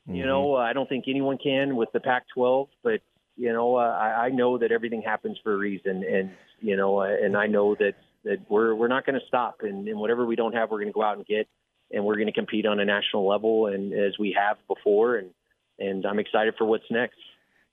Mm-hmm. 0.08 0.16
You 0.16 0.26
know, 0.26 0.54
I 0.54 0.72
don't 0.72 0.88
think 0.88 1.04
anyone 1.08 1.38
can 1.42 1.76
with 1.76 1.90
the 1.92 2.00
Pac-12, 2.00 2.68
but 2.82 3.00
you 3.36 3.52
know, 3.52 3.76
uh, 3.76 3.80
I, 3.80 4.26
I 4.26 4.28
know 4.28 4.58
that 4.58 4.70
everything 4.70 5.02
happens 5.02 5.38
for 5.42 5.54
a 5.54 5.56
reason, 5.56 6.04
and 6.04 6.30
you 6.60 6.76
know, 6.76 7.00
uh, 7.00 7.08
and 7.22 7.36
I 7.36 7.46
know 7.46 7.74
that 7.76 7.94
that 8.24 8.38
we're 8.48 8.74
we're 8.74 8.88
not 8.88 9.06
going 9.06 9.18
to 9.18 9.26
stop, 9.26 9.60
and, 9.62 9.88
and 9.88 9.98
whatever 9.98 10.24
we 10.24 10.36
don't 10.36 10.54
have, 10.54 10.70
we're 10.70 10.78
going 10.78 10.92
to 10.92 10.94
go 10.94 11.02
out 11.02 11.16
and 11.16 11.26
get, 11.26 11.48
and 11.90 12.04
we're 12.04 12.16
going 12.16 12.26
to 12.26 12.32
compete 12.32 12.66
on 12.66 12.80
a 12.80 12.84
national 12.84 13.26
level, 13.26 13.66
and 13.66 13.92
as 13.92 14.18
we 14.18 14.36
have 14.38 14.56
before, 14.68 15.16
and 15.16 15.30
and 15.78 16.06
I'm 16.06 16.18
excited 16.18 16.54
for 16.56 16.64
what's 16.64 16.90
next. 16.90 17.18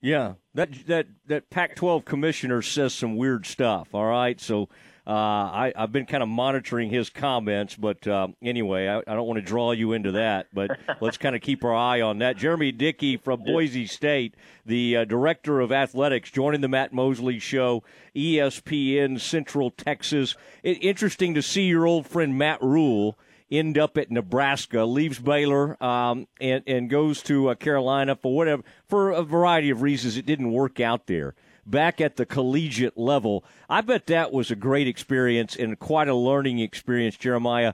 Yeah, 0.01 0.34
that 0.56 0.88
that 0.88 1.08
that 1.27 1.50
Pac-12 1.50 2.06
commissioner 2.06 2.62
says 2.62 2.94
some 2.94 3.18
weird 3.18 3.46
stuff. 3.46 3.94
All 3.94 4.06
right, 4.06 4.39
so 4.41 4.68
uh, 5.06 5.12
I, 5.13 5.74
have 5.75 5.91
been 5.91 6.06
kind 6.06 6.22
of 6.22 6.30
monitoring 6.30 6.89
his 6.91 7.10
comments, 7.10 7.75
but 7.75 8.08
uh, 8.08 8.27
anyway, 8.44 8.88
I, 8.88 9.00
I, 9.00 9.15
don't 9.15 9.25
want 9.25 9.38
to 9.38 9.46
draw 9.46 9.72
you 9.72 9.94
into 9.94 10.12
that. 10.13 10.48
But 10.53 10.72
let's 11.01 11.18
kind 11.18 11.36
of 11.36 11.41
keep 11.41 11.63
our 11.63 11.74
eye 11.74 12.01
on 12.01 12.20
that. 12.20 12.38
Jeremy 12.38 12.72
Dickey 12.72 13.18
from 13.18 13.44
Boise 13.44 13.88
State, 13.88 14.36
the 14.65 14.98
uh, 14.98 15.06
director 15.06 15.60
of 15.60 15.72
athletics, 15.72 16.30
joining 16.30 16.62
the 16.62 16.68
Matt 16.68 16.94
Mosley 16.94 17.39
Show, 17.39 17.84
ESPN 18.15 19.20
Central 19.20 19.72
Texas. 19.72 20.36
It, 20.62 20.84
interesting 20.84 21.34
to 21.34 21.41
see 21.41 21.63
your 21.63 21.88
old 21.88 22.06
friend 22.06 22.38
Matt 22.38 22.62
Rhule 22.62 23.18
end 23.51 23.77
up 23.77 23.98
at 23.98 24.10
Nebraska, 24.10 24.86
leaves 24.86 25.20
Baylor, 25.20 25.81
um, 25.84 26.27
and 26.39 26.63
and 26.65 26.89
goes 26.89 27.22
to 27.24 27.50
uh, 27.50 27.55
Carolina 27.55 28.15
for 28.15 28.36
whatever 28.36 28.63
for 28.88 29.12
a 29.12 29.24
variety 29.24 29.70
of 29.70 29.81
reasons. 29.81 30.17
It 30.17 30.25
didn't 30.25 30.51
work 30.51 30.79
out 30.79 31.08
there 31.08 31.36
back 31.65 32.01
at 32.01 32.15
the 32.15 32.25
collegiate 32.25 32.98
level. 32.98 33.43
I 33.70 33.81
bet 33.81 34.08
that 34.08 34.31
was 34.31 34.51
a 34.51 34.55
great 34.55 34.88
experience 34.88 35.55
and 35.55 35.77
quite 35.77 36.08
a 36.08 36.15
learning 36.15 36.60
experience, 36.60 37.17
Jeramiah, 37.17 37.74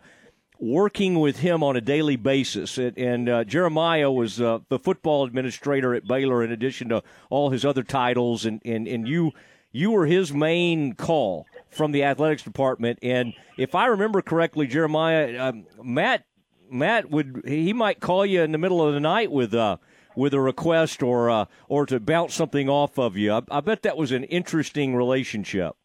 working 0.60 1.20
with 1.20 1.40
him 1.40 1.64
on 1.64 1.76
a 1.76 1.82
daily 1.82 2.16
basis. 2.16 2.78
And, 2.78 2.98
and 2.98 3.30
uh, 3.30 3.44
Jeramiah 3.44 4.14
was 4.14 4.42
uh, 4.42 4.60
the 4.70 4.80
football 4.80 5.26
administrator 5.26 5.94
at 5.94 6.08
Baylor 6.08 6.44
in 6.44 6.52
addition 6.52 6.90
to 6.90 7.04
all 7.30 7.50
his 7.50 7.64
other 7.64 7.84
titles, 7.84 8.46
and, 8.46 8.62
and, 8.66 8.88
and 8.88 9.08
you 9.08 9.32
you 9.72 9.92
were 9.92 10.06
his 10.06 10.34
main 10.34 10.94
call 10.94 11.46
from 11.70 11.92
the 11.92 12.04
athletics 12.04 12.44
department. 12.44 13.00
And 13.02 13.34
if 13.58 13.76
I 13.76 13.88
remember 13.88 14.22
correctly, 14.22 14.68
Jeramiah, 14.68 15.40
um, 15.40 15.66
Matt 15.84 16.26
Matt 16.70 17.10
would 17.10 17.44
he 17.46 17.74
might 17.74 18.00
call 18.00 18.26
you 18.26 18.42
in 18.42 18.52
the 18.52 18.58
middle 18.58 18.86
of 18.86 18.94
the 18.94 19.00
night 19.00 19.32
with 19.32 19.54
uh, 19.54 19.78
with 20.16 20.34
a 20.34 20.40
request 20.40 21.04
or 21.04 21.30
uh, 21.30 21.46
or 21.70 21.86
to 21.86 22.00
bounce 22.00 22.34
something 22.34 22.70
off 22.70 22.98
of 22.98 23.16
you. 23.16 23.34
I, 23.34 23.42
I 23.50 23.62
bet 23.62 23.84
that 23.84 23.98
was 23.98 24.12
an 24.12 24.24
interesting 24.26 24.96
relationship. 24.96 25.76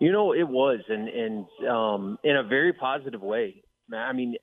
You 0.00 0.12
know, 0.12 0.32
it 0.32 0.48
was, 0.48 0.80
and 0.88 1.08
and 1.08 1.46
um, 1.68 2.18
in 2.22 2.36
a 2.36 2.42
very 2.42 2.72
positive 2.72 3.20
way. 3.20 3.62
I 3.92 4.12
mean, 4.12 4.36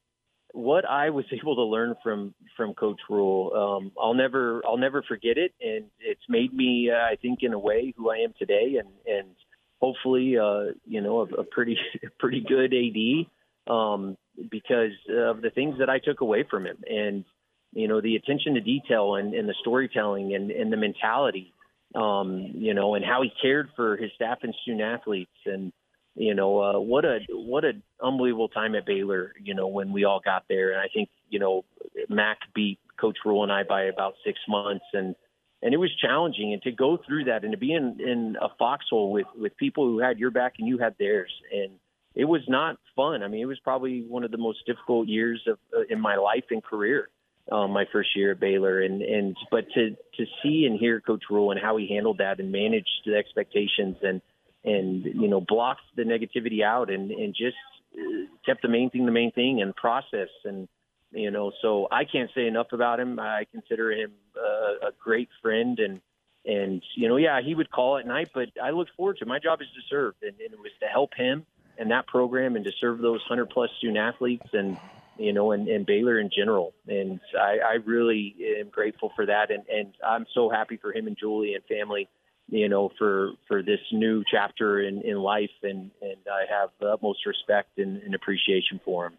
what 0.51 0.85
I 0.85 1.09
was 1.09 1.25
able 1.31 1.55
to 1.55 1.63
learn 1.63 1.95
from 2.03 2.33
from 2.55 2.73
Coach 2.73 2.99
Rhule, 3.09 3.51
um, 3.53 3.91
I'll 3.99 4.13
never 4.13 4.61
I'll 4.65 4.77
never 4.77 5.03
forget 5.03 5.37
it, 5.37 5.53
and 5.61 5.85
it's 5.99 6.23
made 6.29 6.53
me, 6.53 6.89
uh, 6.91 6.95
I 6.95 7.17
think, 7.21 7.39
in 7.41 7.53
a 7.53 7.59
way, 7.59 7.93
who 7.95 8.09
I 8.09 8.17
am 8.17 8.33
today, 8.37 8.77
and 8.79 8.89
and 9.05 9.29
hopefully, 9.81 10.37
uh, 10.37 10.73
you 10.85 11.01
know, 11.01 11.21
a, 11.21 11.41
a 11.41 11.43
pretty 11.43 11.77
pretty 12.19 12.41
good 12.41 12.73
AD 12.73 13.73
um, 13.73 14.17
because 14.49 14.91
of 15.09 15.41
the 15.41 15.49
things 15.53 15.79
that 15.79 15.89
I 15.89 15.99
took 15.99 16.21
away 16.21 16.43
from 16.49 16.65
him, 16.65 16.77
and 16.89 17.25
you 17.75 17.89
know, 17.89 18.01
the 18.01 18.15
attention 18.15 18.55
to 18.55 18.61
detail 18.61 19.15
and, 19.15 19.35
and 19.35 19.47
the 19.47 19.53
storytelling 19.59 20.33
and, 20.33 20.49
and 20.49 20.71
the 20.71 20.77
mentality, 20.77 21.53
um, 21.93 22.51
you 22.55 22.73
know, 22.73 22.95
and 22.95 23.03
how 23.03 23.21
he 23.21 23.31
cared 23.41 23.69
for 23.75 23.97
his 23.97 24.11
staff 24.15 24.39
and 24.43 24.55
student 24.63 24.81
athletes. 24.81 25.35
And, 25.45 25.73
you 26.15 26.33
know, 26.33 26.61
uh, 26.61 26.79
what 26.79 27.03
a, 27.03 27.19
what 27.29 27.65
an 27.65 27.83
unbelievable 28.01 28.47
time 28.47 28.75
at 28.75 28.85
Baylor, 28.85 29.33
you 29.43 29.53
know, 29.53 29.67
when 29.67 29.91
we 29.91 30.05
all 30.05 30.21
got 30.23 30.45
there. 30.47 30.71
And 30.71 30.79
I 30.79 30.87
think, 30.93 31.09
you 31.29 31.37
know, 31.37 31.65
Mack 32.07 32.37
beat 32.55 32.79
Coach 32.99 33.17
Rhule 33.25 33.43
and 33.43 33.51
I 33.51 33.63
by 33.63 33.83
about 33.83 34.13
six 34.25 34.39
months. 34.47 34.85
And, 34.93 35.15
and 35.65 35.73
it 35.73 35.77
was 35.77 35.91
challenging 35.99 36.53
and 36.53 36.61
to 36.61 36.71
go 36.71 36.97
through 37.05 37.25
that 37.25 37.43
and 37.43 37.51
to 37.51 37.57
be 37.57 37.73
in, 37.73 37.99
in 37.99 38.37
a 38.41 38.47
foxhole 38.57 39.11
with, 39.11 39.27
with 39.37 39.57
people 39.57 39.85
who 39.85 39.99
had 39.99 40.17
your 40.19 40.31
back 40.31 40.53
and 40.59 40.67
you 40.67 40.77
had 40.77 40.95
theirs. 40.97 41.31
And, 41.51 41.71
it 42.15 42.23
was 42.23 42.43
not 42.47 42.77
fun. 42.95 43.23
I 43.23 43.27
mean, 43.27 43.41
it 43.41 43.45
was 43.45 43.59
probably 43.59 44.05
one 44.07 44.23
of 44.23 44.31
the 44.31 44.37
most 44.37 44.59
difficult 44.65 45.09
years 45.09 45.41
of 45.47 45.59
uh, 45.75 45.81
in 45.89 45.99
my 45.99 46.15
life 46.15 46.45
and 46.49 46.63
career 46.63 47.09
um, 47.51 47.71
my 47.71 47.85
first 47.91 48.09
year 48.15 48.31
at 48.31 48.39
Baylor, 48.39 48.81
and 48.81 49.01
and 49.01 49.37
but 49.51 49.65
to 49.75 49.91
to 49.91 50.25
see 50.41 50.65
and 50.65 50.79
hear 50.79 50.99
Coach 50.99 51.23
Rhule 51.29 51.51
and 51.51 51.59
how 51.59 51.77
he 51.77 51.87
handled 51.87 52.17
that 52.17 52.39
and 52.39 52.51
managed 52.51 53.01
the 53.05 53.15
expectations 53.15 53.97
and 54.01 54.21
and 54.63 55.05
you 55.05 55.27
know 55.27 55.41
blocked 55.41 55.83
the 55.95 56.03
negativity 56.03 56.63
out 56.63 56.89
and 56.89 57.11
and 57.11 57.35
just 57.35 57.57
uh, 57.95 58.25
kept 58.45 58.61
the 58.61 58.67
main 58.67 58.89
thing 58.89 59.05
the 59.05 59.11
main 59.11 59.31
thing 59.31 59.61
and 59.61 59.75
process 59.75 60.29
and 60.43 60.67
you 61.15 61.31
know 61.31 61.51
so 61.61 61.87
I 61.91 62.05
can't 62.05 62.29
say 62.35 62.47
enough 62.47 62.67
about 62.71 62.99
him. 62.99 63.19
I 63.19 63.45
consider 63.51 63.91
him 63.91 64.11
uh, 64.37 64.87
a 64.89 64.91
great 65.01 65.29
friend 65.41 65.79
and 65.79 66.01
and 66.45 66.83
you 66.95 67.09
know 67.09 67.17
yeah 67.17 67.41
he 67.41 67.55
would 67.55 67.71
call 67.71 67.97
at 67.97 68.05
night, 68.05 68.29
but 68.33 68.49
I 68.61 68.69
look 68.71 68.89
forward 68.95 69.17
to 69.17 69.25
it. 69.25 69.27
my 69.27 69.39
job 69.39 69.61
is 69.61 69.67
to 69.67 69.81
serve 69.89 70.13
and, 70.21 70.33
and 70.39 70.53
it 70.53 70.59
was 70.59 70.71
to 70.81 70.87
help 70.87 71.13
him 71.15 71.45
and 71.77 71.91
that 71.91 72.07
program 72.07 72.55
and 72.55 72.65
to 72.65 72.71
serve 72.79 72.99
those 72.99 73.21
hundred 73.23 73.49
plus 73.49 73.69
student 73.77 73.97
athletes 73.97 74.47
and 74.53 74.77
you 75.17 75.33
know, 75.33 75.51
and, 75.51 75.67
and 75.67 75.85
Baylor 75.85 76.19
in 76.19 76.29
general. 76.35 76.73
And 76.87 77.19
I, 77.39 77.57
I 77.65 77.73
really 77.85 78.35
am 78.59 78.69
grateful 78.69 79.11
for 79.15 79.25
that. 79.25 79.51
And, 79.51 79.63
and 79.69 79.93
I'm 80.05 80.25
so 80.33 80.49
happy 80.49 80.77
for 80.77 80.93
him 80.93 81.07
and 81.07 81.17
Julie 81.17 81.53
and 81.53 81.63
family, 81.65 82.07
you 82.49 82.69
know, 82.69 82.91
for, 82.97 83.31
for 83.47 83.63
this 83.63 83.79
new 83.91 84.23
chapter 84.29 84.81
in, 84.81 85.01
in 85.01 85.17
life. 85.17 85.51
And, 85.63 85.91
and 86.01 86.17
I 86.29 86.45
have 86.49 86.69
the 86.79 86.87
utmost 86.87 87.25
respect 87.25 87.77
and, 87.77 88.01
and 88.01 88.13
appreciation 88.13 88.79
for 88.83 89.07
him. 89.07 89.13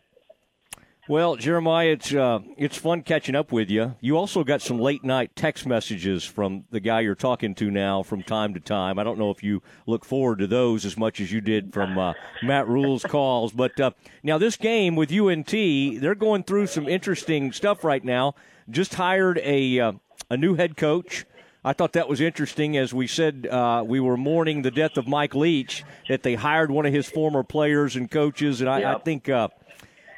Well, 1.09 1.37
Jeramiah, 1.37 1.93
it's 1.93 2.13
uh, 2.13 2.41
it's 2.57 2.77
fun 2.77 3.03
catching 3.03 3.37
up 3.37 3.53
with 3.53 3.71
you. 3.71 3.95
You 4.01 4.17
also 4.17 4.43
got 4.43 4.61
some 4.61 4.81
late 4.81 5.05
night 5.05 5.37
text 5.37 5.65
messages 5.65 6.25
from 6.25 6.65
the 6.73 6.81
guy 6.81 7.01
you're 7.01 7.15
talking 7.15 7.55
to 7.57 7.71
now 7.71 8.03
from 8.03 8.25
time 8.25 8.55
to 8.55 8.61
time. 8.61 8.99
I 8.99 9.05
don't 9.05 9.17
know 9.17 9.31
if 9.31 9.41
you 9.41 9.63
look 9.87 10.05
forward 10.05 10.41
to 10.41 10.49
those 10.49 10.85
as 10.85 10.97
much 10.97 11.21
as 11.21 11.31
you 11.31 11.41
did 11.41 11.73
from 11.73 11.97
uh, 11.97 12.15
Matt 12.43 12.67
Rhule's 12.67 13.05
calls, 13.05 13.53
but 13.53 13.79
uh, 13.79 13.93
now 14.25 14.37
this 14.37 14.57
game 14.57 14.97
with 14.97 15.13
UNT, 15.13 15.51
they're 15.51 16.17
going 16.17 16.43
through 16.43 16.67
some 16.67 16.89
interesting 16.89 17.53
stuff 17.53 17.85
right 17.85 18.05
now. 18.05 18.35
Just 18.69 18.95
hired 18.95 19.39
a 19.45 19.79
uh, 19.79 19.93
a 20.29 20.37
new 20.37 20.57
head 20.57 20.77
coach. 20.77 21.25
I 21.65 21.73
thought 21.73 21.93
that 21.93 22.09
was 22.09 22.21
interesting. 22.21 22.77
As 22.77 22.93
we 22.93 23.07
said, 23.07 23.47
uh, 23.49 23.85
we 23.87 24.01
were 24.01 24.17
mourning 24.17 24.63
the 24.63 24.73
death 24.73 24.97
of 24.97 25.07
Mike 25.07 25.37
Leach, 25.37 25.85
that 26.09 26.25
they 26.25 26.35
hired 26.35 26.73
one 26.73 26.85
of 26.85 26.93
his 26.93 27.09
former 27.09 27.45
players 27.45 27.95
and 27.95 28.11
coaches, 28.11 28.61
and 28.61 28.69
I, 28.69 28.81
yep. 28.81 28.97
I 28.97 28.99
think 29.01 29.29
uh, 29.29 29.49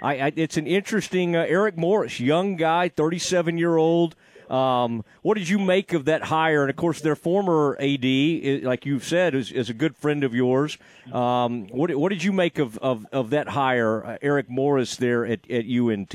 I, 0.00 0.18
I, 0.18 0.32
it's 0.36 0.56
an 0.56 0.66
interesting 0.66 1.34
uh, 1.36 1.44
Eric 1.48 1.76
Morris, 1.76 2.20
young 2.20 2.56
guy, 2.56 2.88
37 2.88 3.58
year 3.58 3.76
old. 3.76 4.14
Um, 4.48 5.04
what 5.22 5.36
did 5.36 5.48
you 5.48 5.58
make 5.58 5.92
of 5.92 6.06
that 6.06 6.22
hire? 6.22 6.62
And 6.62 6.70
of 6.70 6.76
course, 6.76 7.00
their 7.00 7.16
former 7.16 7.76
AD, 7.78 8.64
like 8.64 8.86
you've 8.86 9.04
said, 9.04 9.34
is, 9.34 9.52
is 9.52 9.68
a 9.68 9.74
good 9.74 9.94
friend 9.96 10.24
of 10.24 10.34
yours. 10.34 10.78
Um, 11.12 11.66
what, 11.68 11.94
what 11.94 12.10
did 12.10 12.24
you 12.24 12.32
make 12.32 12.58
of, 12.58 12.78
of, 12.78 13.06
of 13.12 13.30
that 13.30 13.48
hire, 13.48 14.04
uh, 14.04 14.18
Eric 14.22 14.48
Morris, 14.48 14.96
there 14.96 15.26
at, 15.26 15.48
at 15.50 15.66
UNT? 15.66 16.14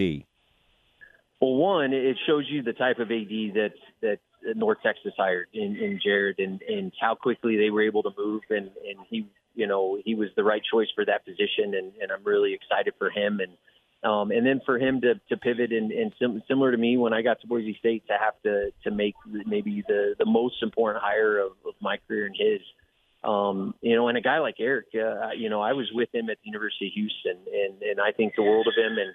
Well, 1.40 1.56
one, 1.56 1.94
it 1.94 2.18
shows 2.26 2.46
you 2.50 2.64
the 2.64 2.74
type 2.74 3.00
of 3.00 3.12
AD 3.12 3.30
that 3.56 3.74
that 4.02 4.20
North 4.56 4.80
Texas 4.84 5.14
hired 5.18 5.48
in, 5.54 5.76
in 5.76 6.00
Jared, 6.04 6.40
and, 6.40 6.62
and 6.62 6.92
how 7.00 7.16
quickly 7.16 7.58
they 7.58 7.70
were 7.70 7.82
able 7.82 8.04
to 8.04 8.12
move, 8.18 8.42
and, 8.50 8.70
and 8.88 8.98
he, 9.10 9.28
you 9.56 9.68
know, 9.68 10.00
he 10.04 10.16
was 10.16 10.30
the 10.36 10.44
right 10.44 10.62
choice 10.70 10.88
for 10.96 11.06
that 11.06 11.26
position, 11.26 11.76
and, 11.76 11.94
and 12.02 12.12
I'm 12.12 12.24
really 12.24 12.54
excited 12.54 12.94
for 12.98 13.10
him 13.10 13.40
and 13.40 13.52
um, 14.04 14.32
and 14.32 14.46
then 14.46 14.60
for 14.66 14.78
him 14.78 15.02
to, 15.02 15.16
to 15.30 15.38
pivot 15.38 15.72
and, 15.72 15.92
and 15.92 16.14
sim- 16.20 16.44
similar 16.48 16.72
to 16.72 16.78
me 16.78 16.98
when 16.98 17.14
I 17.14 17.22
got 17.22 17.40
to 17.42 17.48
Boise 17.48 17.78
State 17.80 18.06
to 18.08 18.14
have 18.14 18.34
to 18.44 18.72
to 18.84 18.92
make 18.92 19.16
maybe 19.46 19.84
the 19.88 20.16
the 20.20 20.26
most 20.26 20.62
important 20.62 21.04
hire 21.04 21.40
of, 21.40 21.52
of 21.66 21.74
my 21.82 21.98
career 22.08 22.26
and 22.26 22.36
his, 22.38 22.60
um, 23.24 23.74
you 23.82 23.96
know, 23.96 24.10
and 24.10 24.18
a 24.18 24.22
guy 24.22 24.40
like 24.40 24.56
Eric, 24.60 24.88
uh, 24.96 25.32
you 25.38 25.50
know, 25.50 25.62
I 25.62 25.74
was 25.74 25.90
with 25.94 26.14
him 26.14 26.30
at 26.30 26.38
the 26.44 26.48
University 26.50 26.88
of 26.88 26.94
Houston, 26.94 27.38
and 27.54 27.82
and 27.82 28.02
I 28.02 28.12
think 28.12 28.34
the 28.36 28.44
world 28.44 28.68
of 28.68 28.74
him, 28.78 28.98
and 28.98 29.14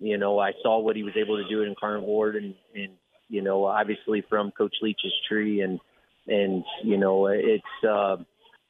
you 0.00 0.16
know, 0.16 0.38
I 0.38 0.52
saw 0.62 0.78
what 0.78 0.96
he 0.96 1.02
was 1.02 1.14
able 1.16 1.36
to 1.36 1.48
do 1.48 1.62
at 1.62 1.68
Incarnate 1.68 2.08
Word, 2.08 2.36
and 2.36 2.54
and 2.74 2.92
you 3.28 3.42
know, 3.42 3.66
obviously 3.66 4.24
from 4.28 4.52
Coach 4.52 4.74
Leach's 4.80 5.12
tree, 5.28 5.60
and 5.60 5.78
and 6.26 6.64
you 6.82 6.96
know, 6.96 7.26
it's 7.26 7.84
uh, 7.86 8.16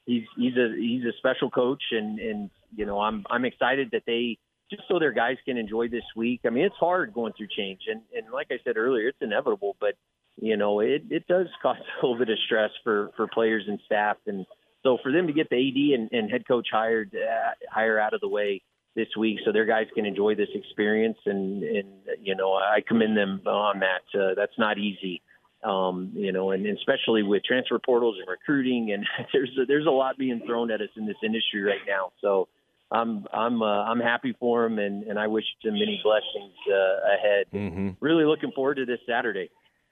he's 0.04 0.24
he's 0.36 0.56
a 0.56 0.74
he's 0.76 1.04
a 1.04 1.16
special 1.18 1.48
coach, 1.48 1.82
and 1.92 2.18
and 2.18 2.50
you 2.74 2.86
know, 2.86 3.00
I'm 3.00 3.24
I'm 3.30 3.44
excited 3.44 3.90
that 3.92 4.02
they 4.06 4.38
just 4.70 4.82
so 4.88 4.98
their 4.98 5.12
guys 5.12 5.36
can 5.44 5.56
enjoy 5.56 5.88
this 5.88 6.04
week. 6.16 6.40
I 6.46 6.50
mean, 6.50 6.64
it's 6.64 6.76
hard 6.76 7.12
going 7.12 7.32
through 7.36 7.48
change, 7.56 7.80
and 7.88 8.02
and 8.16 8.32
like 8.32 8.48
I 8.50 8.58
said 8.64 8.76
earlier, 8.76 9.08
it's 9.08 9.18
inevitable. 9.20 9.76
But 9.80 9.94
you 10.36 10.56
know, 10.56 10.80
it 10.80 11.02
it 11.10 11.26
does 11.26 11.48
cause 11.62 11.76
a 11.76 12.06
little 12.06 12.18
bit 12.18 12.30
of 12.30 12.38
stress 12.46 12.70
for 12.84 13.10
for 13.16 13.26
players 13.26 13.64
and 13.66 13.80
staff, 13.86 14.16
and 14.26 14.46
So 14.82 14.98
for 15.02 15.12
them 15.12 15.26
to 15.26 15.32
get 15.32 15.50
the 15.50 15.56
AD 15.56 16.00
and, 16.00 16.10
and 16.12 16.30
head 16.30 16.46
coach 16.46 16.68
hired 16.72 17.14
uh, 17.14 17.50
hire 17.70 17.98
out 17.98 18.14
of 18.14 18.20
the 18.20 18.28
way 18.28 18.62
this 18.96 19.08
week, 19.18 19.38
so 19.44 19.52
their 19.52 19.66
guys 19.66 19.86
can 19.94 20.06
enjoy 20.06 20.34
this 20.34 20.48
experience, 20.54 21.18
and 21.26 21.62
and 21.62 21.88
you 22.20 22.34
know 22.34 22.54
I 22.54 22.80
commend 22.86 23.16
them 23.16 23.42
on 23.46 23.80
that. 23.80 24.18
Uh, 24.18 24.34
that's 24.34 24.58
not 24.58 24.78
easy, 24.78 25.22
um, 25.64 26.12
you 26.14 26.32
know, 26.32 26.50
and, 26.52 26.66
and 26.66 26.78
especially 26.78 27.22
with 27.22 27.44
transfer 27.44 27.78
portals 27.78 28.16
and 28.18 28.28
recruiting, 28.28 28.92
and 28.92 29.06
there's 29.32 29.50
a, 29.60 29.66
there's 29.66 29.86
a 29.86 29.90
lot 29.90 30.16
being 30.16 30.42
thrown 30.46 30.70
at 30.70 30.80
us 30.80 30.90
in 30.96 31.06
this 31.06 31.16
industry 31.22 31.62
right 31.62 31.84
now. 31.86 32.12
So 32.20 32.48
I'm 32.90 33.26
I'm 33.32 33.62
uh, 33.62 33.84
I'm 33.84 34.00
happy 34.00 34.34
for 34.38 34.64
them, 34.64 34.78
and, 34.78 35.04
and 35.04 35.18
I 35.18 35.26
wish 35.28 35.44
them 35.62 35.74
many 35.74 36.00
blessings 36.02 36.54
uh, 36.68 37.14
ahead. 37.14 37.46
Mm-hmm. 37.54 37.90
Really 38.00 38.24
looking 38.24 38.52
forward 38.52 38.76
to 38.76 38.86
this 38.86 38.98
Saturday. 39.08 39.50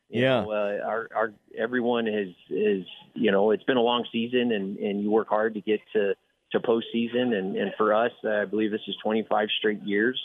You 0.09 0.23
Yeah. 0.23 0.41
know, 0.43 0.51
uh, 0.53 0.87
our 0.87 1.09
our 1.15 1.33
everyone 1.57 2.09
is 2.09 2.35
is 2.51 2.85
you 3.15 3.31
know 3.31 3.51
it's 3.53 3.65
been 3.65 3.77
a 3.77 3.83
long 3.83 4.05
season, 4.11 4.53
and 4.53 4.79
and 4.79 5.03
you 5.03 5.11
work 5.11 5.29
hard 5.29 5.55
to 5.55 5.61
get 5.61 5.81
to 5.93 6.15
to 6.53 6.61
postseason, 6.61 7.35
and 7.35 7.57
and 7.57 7.73
for 7.77 7.95
us, 7.95 8.13
I 8.25 8.45
believe 8.47 8.71
this 8.71 8.81
is 8.89 8.97
25 9.05 9.49
straight 9.59 9.83
years 9.83 10.21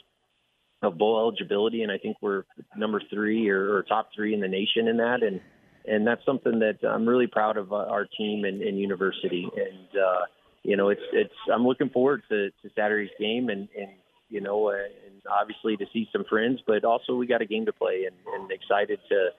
of 0.81 0.97
bowl 0.97 1.19
eligibility, 1.19 1.83
and 1.83 1.91
I 1.91 1.97
think 1.97 2.17
we're 2.21 2.43
number 2.75 3.01
three 3.09 3.49
or, 3.49 3.75
or 3.75 3.83
top 3.83 4.09
three 4.15 4.33
in 4.33 4.39
the 4.39 4.47
nation 4.47 4.87
in 4.87 4.97
that, 4.97 5.21
and 5.21 5.41
and 5.85 6.07
that's 6.07 6.25
something 6.25 6.59
that 6.59 6.79
I'm 6.87 7.07
really 7.07 7.27
proud 7.27 7.57
of 7.57 7.71
uh, 7.73 7.75
our 7.75 8.05
team 8.05 8.45
and, 8.45 8.61
and 8.61 8.79
university, 8.79 9.47
and 9.55 10.01
uh, 10.01 10.21
you 10.73 10.77
know 10.77 10.89
it's 10.89 11.03
it's 11.11 11.33
I'm 11.53 11.67
looking 11.67 11.91
forward 11.91 12.23
to, 12.29 12.49
to 12.49 12.69
Saturday's 12.73 13.11
game, 13.19 13.49
and 13.49 13.67
and 13.77 13.91
you 14.31 14.41
know 14.41 14.69
uh, 14.69 14.73
and 15.05 15.21
obviously 15.31 15.77
to 15.77 15.85
see 15.93 16.09
some 16.11 16.25
friends, 16.27 16.61
but 16.65 16.83
also 16.83 17.15
we 17.15 17.27
got 17.27 17.43
a 17.43 17.45
game 17.45 17.67
to 17.67 17.71
play, 17.71 18.05
and, 18.07 18.15
and 18.33 18.51
excited 18.51 18.97
to 19.09 19.29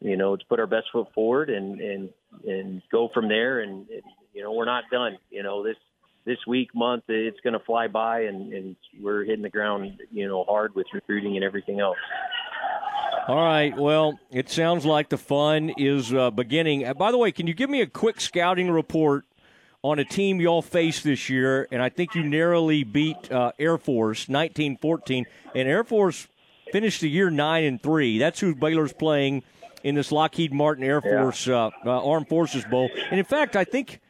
you 0.00 0.16
know 0.16 0.34
to 0.34 0.44
put 0.46 0.58
our 0.58 0.66
best 0.66 0.86
foot 0.90 1.08
forward 1.14 1.50
and 1.50 1.78
and 1.78 2.08
and 2.46 2.80
go 2.90 3.10
from 3.12 3.28
there, 3.28 3.60
and, 3.60 3.86
and 3.90 4.02
you 4.32 4.42
know 4.42 4.50
we're 4.50 4.64
not 4.64 4.84
done, 4.90 5.18
you 5.30 5.42
know 5.42 5.62
this 5.62 5.76
this 6.24 6.38
week, 6.46 6.74
month, 6.74 7.04
it's 7.08 7.40
going 7.40 7.52
to 7.52 7.64
fly 7.66 7.88
by, 7.88 8.22
and, 8.22 8.54
and 8.54 8.76
we're 8.98 9.24
hitting 9.24 9.42
the 9.42 9.50
ground, 9.50 10.00
you 10.10 10.26
know, 10.26 10.44
hard 10.44 10.74
with 10.74 10.86
recruiting 10.94 11.36
and 11.36 11.44
everything 11.44 11.80
else. 11.80 11.96
All 13.28 13.36
right. 13.36 13.76
Well, 13.76 14.18
it 14.30 14.48
sounds 14.48 14.86
like 14.86 15.10
the 15.10 15.18
fun 15.18 15.72
is 15.76 16.14
uh, 16.14 16.30
beginning. 16.30 16.86
Uh, 16.86 16.94
by 16.94 17.12
the 17.12 17.18
way, 17.18 17.30
can 17.30 17.46
you 17.46 17.52
give 17.52 17.68
me 17.68 17.82
a 17.82 17.86
quick 17.86 18.22
scouting 18.22 18.70
report 18.70 19.24
on 19.88 19.98
a 19.98 20.04
team 20.04 20.40
y'all 20.40 20.62
faced 20.62 21.04
this 21.04 21.28
year? 21.28 21.66
And 21.72 21.82
I 21.82 21.88
think 21.88 22.14
you 22.14 22.22
narrowly 22.22 22.84
beat 22.84 23.30
uh, 23.32 23.52
Air 23.58 23.78
Force 23.78 24.26
19-14, 24.26 25.24
and 25.54 25.68
Air 25.68 25.84
Force 25.84 26.28
finished 26.72 27.00
the 27.00 27.08
year 27.08 27.30
nine 27.30 27.64
and 27.64 27.82
three. 27.82 28.18
That's 28.18 28.40
who 28.40 28.54
Baylor's 28.54 28.92
playing 28.92 29.42
in 29.82 29.94
this 29.94 30.12
Lockheed 30.12 30.52
Martin 30.52 30.84
Air 30.84 31.00
Yeah. 31.04 31.22
Force 31.22 31.48
uh, 31.48 31.70
uh, 31.84 32.10
Armed 32.10 32.28
Forces 32.28 32.64
Bowl. 32.64 32.90
And 33.10 33.18
in 33.18 33.24
fact, 33.24 33.56
I 33.56 33.64
think 33.64 34.00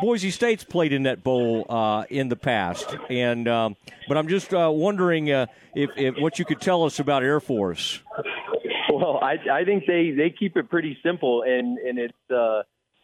Boise 0.00 0.30
State's 0.30 0.64
played 0.64 0.92
in 0.92 1.04
that 1.04 1.22
bowl 1.22 1.66
uh, 1.68 2.04
in 2.10 2.28
the 2.28 2.36
past. 2.36 2.96
And 3.08 3.48
um, 3.48 3.76
but 4.08 4.16
I'm 4.16 4.28
just 4.28 4.52
uh, 4.52 4.70
wondering 4.72 5.30
uh, 5.30 5.46
if, 5.74 5.90
if 5.96 6.16
what 6.18 6.38
you 6.38 6.44
could 6.44 6.60
tell 6.60 6.84
us 6.84 6.98
about 6.98 7.22
Air 7.22 7.40
Force. 7.40 8.00
Well, 8.92 9.20
I 9.22 9.36
I 9.50 9.64
think 9.64 9.84
they 9.86 10.10
they 10.10 10.30
keep 10.30 10.56
it 10.56 10.68
pretty 10.68 10.98
simple, 11.02 11.42
and 11.42 11.78
and 11.78 11.98
it's 11.98 12.30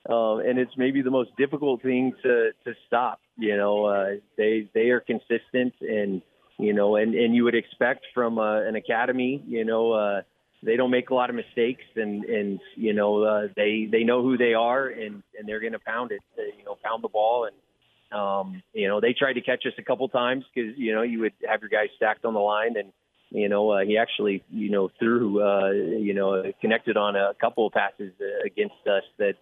uh, 0.09 0.13
uh, 0.13 0.39
and 0.39 0.59
it's 0.59 0.73
maybe 0.77 1.03
the 1.03 1.11
most 1.11 1.31
difficult 1.37 1.83
thing 1.83 2.13
to 2.23 2.51
to 2.65 2.75
stop. 2.87 3.21
You 3.37 3.57
know, 3.57 3.87
uh, 3.87 4.07
they 4.37 4.69
they 4.75 4.91
are 4.91 5.01
consistent, 5.01 5.75
and 5.81 6.23
you 6.59 6.73
know, 6.73 6.97
and 6.97 7.15
and 7.15 7.35
you 7.35 7.45
would 7.45 7.55
expect 7.55 8.07
from 8.15 8.39
uh, 8.39 8.63
an 8.63 8.77
academy, 8.77 9.43
you 9.47 9.65
know. 9.65 9.93
Uh, 9.93 10.23
they 10.61 10.77
don't 10.77 10.91
make 10.91 11.11
a 11.11 11.15
lot 11.15 11.31
of 11.31 11.37
mistakes, 11.37 11.85
and 11.95 12.25
and 12.25 12.61
you 12.75 12.93
know 12.93 13.23
uh, 13.23 13.49
they 13.55 13.89
they 13.91 14.03
know 14.03 14.23
who 14.23 14.37
they 14.37 14.55
are, 14.55 14.89
and 14.89 15.23
and 15.39 15.47
they're 15.47 15.61
going 15.61 15.73
to 15.73 15.79
pound 15.79 16.11
it, 16.11 16.21
uh, 16.39 16.43
you 16.59 16.65
know, 16.65 16.77
pound 16.85 17.05
the 17.05 17.09
ball, 17.09 17.47
and 17.47 18.19
um, 18.19 18.63
you 18.73 18.89
know 18.89 19.01
they 19.01 19.13
tried 19.13 19.35
to 19.35 19.41
catch 19.41 19.65
us 19.67 19.73
a 19.79 19.83
couple 19.83 20.09
times 20.09 20.45
because 20.53 20.77
you 20.77 20.95
know 20.95 21.03
you 21.03 21.21
would 21.21 21.35
have 21.49 21.61
your 21.61 21.71
guys 21.71 21.89
stacked 21.97 22.25
on 22.25 22.35
the 22.35 22.41
line, 22.41 22.77
and 22.77 22.93
you 23.31 23.49
know 23.49 23.71
uh, 23.71 23.85
he 23.85 23.97
actually 23.99 24.43
you 24.51 24.71
know 24.71 24.91
threw 24.99 25.41
uh, 25.41 25.71
you 25.71 26.15
know 26.15 26.43
connected 26.61 26.97
on 26.97 27.15
a 27.15 27.35
couple 27.41 27.67
of 27.67 27.73
passes 27.73 28.13
uh, 28.21 28.45
against 28.45 28.85
us 28.89 29.05
that 29.19 29.35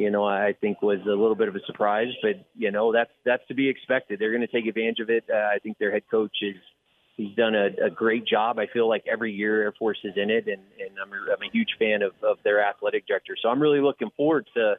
you 0.00 0.10
know 0.10 0.24
I 0.24 0.54
think 0.60 0.80
was 0.80 1.00
a 1.04 1.10
little 1.10 1.34
bit 1.34 1.48
of 1.48 1.56
a 1.56 1.60
surprise, 1.66 2.12
but 2.22 2.46
you 2.56 2.70
know 2.70 2.92
that's 2.92 3.12
that's 3.24 3.46
to 3.48 3.54
be 3.54 3.68
expected. 3.68 4.18
They're 4.18 4.30
going 4.30 4.46
to 4.46 4.54
take 4.56 4.66
advantage 4.66 5.00
of 5.00 5.10
it. 5.10 5.24
Uh, 5.32 5.36
I 5.36 5.58
think 5.62 5.78
their 5.78 5.92
head 5.92 6.04
coach 6.10 6.36
is 6.40 6.56
he's 7.16 7.36
done 7.36 7.54
a, 7.54 7.68
a 7.86 7.90
great 7.90 8.26
job. 8.26 8.58
I 8.58 8.66
feel 8.66 8.88
like 8.88 9.04
every 9.10 9.32
year 9.32 9.62
Air 9.62 9.72
Force 9.78 9.98
is 10.04 10.14
in 10.16 10.30
it, 10.30 10.48
and, 10.48 10.62
and 10.80 10.98
I'm, 11.00 11.12
a, 11.12 11.32
I'm 11.34 11.42
a 11.42 11.50
huge 11.52 11.76
fan 11.78 12.02
of, 12.02 12.12
of 12.22 12.38
their 12.44 12.66
athletic 12.66 13.06
director. 13.06 13.36
So 13.40 13.50
I'm 13.50 13.60
really 13.60 13.80
looking 13.80 14.10
forward 14.16 14.48
to 14.54 14.76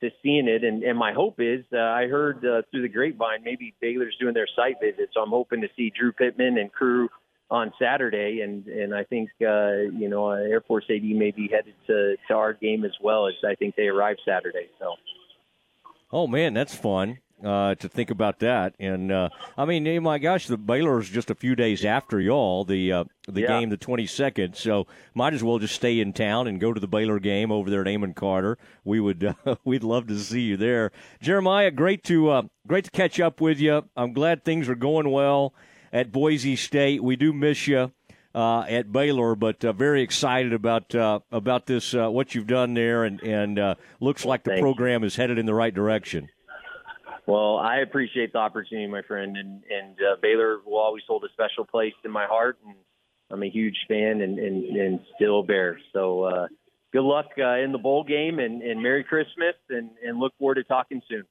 to 0.00 0.10
seeing 0.22 0.48
it. 0.48 0.64
And, 0.64 0.82
and 0.82 0.98
my 0.98 1.12
hope 1.12 1.36
is, 1.38 1.64
uh, 1.72 1.78
I 1.78 2.08
heard 2.08 2.44
uh, 2.44 2.62
through 2.70 2.82
the 2.82 2.88
grapevine, 2.88 3.44
maybe 3.44 3.72
Baylor's 3.80 4.16
doing 4.18 4.34
their 4.34 4.48
site 4.56 4.80
visit, 4.80 5.10
so 5.14 5.20
I'm 5.20 5.30
hoping 5.30 5.60
to 5.60 5.68
see 5.76 5.92
Drew 5.96 6.10
Pittman 6.12 6.58
and 6.58 6.72
crew 6.72 7.08
on 7.52 7.72
Saturday. 7.78 8.40
And 8.40 8.66
and 8.66 8.92
I 8.94 9.04
think 9.04 9.28
uh, 9.42 9.92
you 9.96 10.08
know 10.08 10.30
uh, 10.30 10.36
Air 10.36 10.62
Force 10.62 10.84
AD 10.90 11.04
may 11.04 11.30
be 11.30 11.48
headed 11.52 11.74
to 11.86 12.16
to 12.28 12.34
our 12.34 12.54
game 12.54 12.84
as 12.84 12.92
well 13.00 13.28
as 13.28 13.34
I 13.46 13.54
think 13.54 13.76
they 13.76 13.86
arrive 13.86 14.16
Saturday. 14.26 14.68
So. 14.80 14.94
Oh 16.10 16.26
man, 16.26 16.52
that's 16.54 16.74
fun 16.74 17.18
uh, 17.44 17.74
to 17.76 17.88
think 17.88 18.10
about 18.10 18.38
that. 18.40 18.74
And 18.78 19.10
uh, 19.10 19.28
I 19.56 19.64
mean, 19.64 20.02
my 20.02 20.18
gosh, 20.18 20.46
the 20.46 20.58
Baylor's 20.58 21.08
just 21.08 21.30
a 21.30 21.34
few 21.34 21.54
days 21.56 21.84
after 21.84 22.20
y'all 22.20 22.64
the 22.64 22.92
uh, 22.92 23.04
the 23.28 23.42
Yeah. 23.42 23.60
game, 23.60 23.70
the 23.70 23.76
twenty 23.76 24.06
second. 24.06 24.56
So 24.56 24.86
might 25.14 25.34
as 25.34 25.42
well 25.42 25.58
just 25.58 25.74
stay 25.74 26.00
in 26.00 26.12
town 26.12 26.46
and 26.46 26.60
go 26.60 26.72
to 26.72 26.80
the 26.80 26.88
Baylor 26.88 27.18
game 27.18 27.50
over 27.52 27.70
there 27.70 27.82
at 27.82 27.88
Amon 27.88 28.14
Carter. 28.14 28.58
We 28.84 29.00
would 29.00 29.34
uh, 29.46 29.56
we'd 29.64 29.84
love 29.84 30.06
to 30.08 30.18
see 30.18 30.42
you 30.42 30.56
there, 30.56 30.90
Jeramiah. 31.22 31.74
Great 31.74 32.02
to 32.04 32.30
uh, 32.30 32.42
great 32.66 32.84
to 32.84 32.90
catch 32.90 33.20
up 33.20 33.40
with 33.40 33.58
you. 33.58 33.84
I'm 33.96 34.12
glad 34.12 34.42
things 34.44 34.68
are 34.68 34.74
going 34.74 35.10
well 35.10 35.54
at 35.92 36.10
Boise 36.10 36.56
State. 36.56 37.02
We 37.02 37.16
do 37.16 37.32
miss 37.32 37.66
you. 37.66 37.92
Uh, 38.34 38.62
at 38.62 38.90
Baylor, 38.90 39.34
but 39.34 39.62
uh, 39.62 39.74
very 39.74 40.00
excited 40.00 40.54
about 40.54 40.94
uh, 40.94 41.20
about 41.30 41.66
this 41.66 41.94
uh, 41.94 42.08
what 42.08 42.34
you've 42.34 42.46
done 42.46 42.72
there, 42.72 43.04
and 43.04 43.20
and 43.20 43.58
uh, 43.58 43.74
looks 44.00 44.24
like 44.24 44.42
the 44.42 44.52
Thanks. 44.52 44.62
program 44.62 45.04
is 45.04 45.16
headed 45.16 45.36
in 45.36 45.44
the 45.44 45.52
right 45.52 45.74
direction. 45.74 46.30
Well, 47.26 47.58
I 47.58 47.80
appreciate 47.80 48.32
the 48.32 48.38
opportunity, 48.38 48.90
my 48.90 49.02
friend, 49.02 49.36
and 49.36 49.62
and 49.70 49.96
uh, 50.00 50.16
Baylor 50.20 50.60
will 50.64 50.78
always 50.78 51.02
hold 51.06 51.24
a 51.24 51.28
special 51.34 51.66
place 51.66 51.92
in 52.06 52.10
my 52.10 52.24
heart, 52.24 52.58
and 52.66 52.74
I'm 53.30 53.42
a 53.42 53.50
huge 53.50 53.76
fan 53.86 54.22
and 54.22 54.38
and, 54.38 54.64
and 54.76 55.00
still 55.14 55.42
bear. 55.42 55.78
So 55.92 56.24
uh, 56.24 56.48
good 56.92 57.04
luck 57.04 57.26
uh, 57.38 57.58
in 57.58 57.72
the 57.72 57.78
bowl 57.78 58.02
game, 58.02 58.38
and, 58.38 58.62
and 58.62 58.82
Merry 58.82 59.04
Christmas, 59.04 59.54
and 59.68 59.90
and 60.02 60.18
look 60.18 60.32
forward 60.38 60.56
to 60.56 60.64
talking 60.64 61.00
soon. 61.08 61.24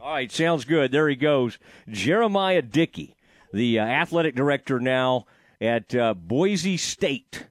All 0.00 0.12
right, 0.12 0.32
sounds 0.32 0.64
good. 0.64 0.90
There 0.90 1.08
he 1.08 1.14
goes, 1.14 1.58
Jeramiah 1.88 2.68
Dickey, 2.68 3.14
the 3.52 3.78
uh, 3.78 3.84
athletic 3.84 4.34
director 4.34 4.80
now 4.80 5.26
at 5.60 5.94
uh, 5.94 6.14
Boise 6.14 6.76
State. 6.76 7.46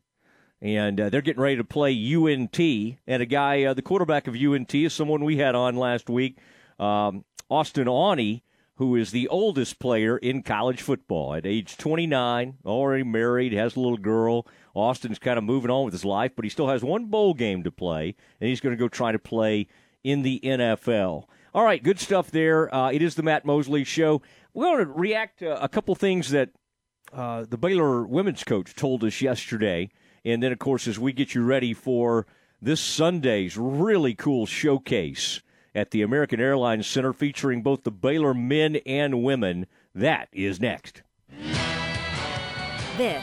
And 0.61 0.99
uh, 0.99 1.09
they're 1.09 1.21
getting 1.21 1.41
ready 1.41 1.55
to 1.57 1.63
play 1.63 1.91
UNT. 1.91 2.59
And 2.59 3.21
a 3.23 3.25
guy, 3.25 3.63
uh, 3.63 3.73
the 3.73 3.81
quarterback 3.81 4.27
of 4.27 4.35
UNT, 4.35 4.73
is 4.75 4.93
someone 4.93 5.23
we 5.23 5.37
had 5.37 5.55
on 5.55 5.75
last 5.75 6.09
week, 6.09 6.37
um, 6.79 7.25
Austin 7.49 7.87
Aune, 7.87 8.41
who 8.75 8.95
is 8.95 9.11
the 9.11 9.27
oldest 9.27 9.79
player 9.79 10.17
in 10.17 10.43
college 10.43 10.81
football 10.81 11.33
at 11.35 11.45
age 11.45 11.77
29, 11.77 12.57
already 12.65 13.03
married, 13.03 13.53
has 13.53 13.75
a 13.75 13.79
little 13.79 13.97
girl. 13.97 14.47
Austin's 14.73 15.19
kind 15.19 15.37
of 15.37 15.43
moving 15.43 15.69
on 15.69 15.85
with 15.85 15.93
his 15.93 16.05
life, 16.05 16.31
but 16.35 16.45
he 16.45 16.49
still 16.49 16.67
has 16.67 16.83
one 16.83 17.05
bowl 17.05 17.33
game 17.33 17.63
to 17.63 17.71
play, 17.71 18.15
and 18.39 18.49
he's 18.49 18.59
going 18.59 18.75
to 18.75 18.79
go 18.79 18.87
try 18.87 19.11
to 19.11 19.19
play 19.19 19.67
in 20.03 20.21
the 20.21 20.39
NFL. 20.43 21.25
All 21.53 21.63
right, 21.63 21.83
good 21.83 21.99
stuff 21.99 22.31
there. 22.31 22.73
Uh, 22.73 22.91
it 22.91 23.01
is 23.01 23.15
the 23.15 23.23
Matt 23.23 23.45
Mosley 23.45 23.83
Show. 23.83 24.21
We're 24.53 24.65
going 24.65 24.85
to 24.85 24.93
react 24.93 25.39
to 25.39 25.61
a 25.63 25.69
couple 25.69 25.95
things 25.95 26.31
that 26.31 26.49
uh, 27.13 27.45
the 27.49 27.57
Baylor 27.57 28.05
women's 28.05 28.43
coach 28.43 28.75
told 28.75 29.03
us 29.03 29.21
yesterday. 29.21 29.89
And 30.23 30.43
then, 30.43 30.51
of 30.51 30.59
course, 30.59 30.87
as 30.87 30.99
we 30.99 31.13
get 31.13 31.33
you 31.33 31.43
ready 31.43 31.73
for 31.73 32.27
this 32.61 32.81
Sunday's 32.81 33.57
really 33.57 34.13
cool 34.13 34.45
showcase 34.45 35.41
at 35.73 35.91
the 35.91 36.01
American 36.01 36.39
Airlines 36.39 36.85
Center 36.85 37.13
featuring 37.13 37.63
both 37.63 37.83
the 37.83 37.91
Baylor 37.91 38.33
men 38.33 38.75
and 38.85 39.23
women, 39.23 39.65
that 39.95 40.27
is 40.31 40.59
next. 40.59 41.01
This 42.97 43.19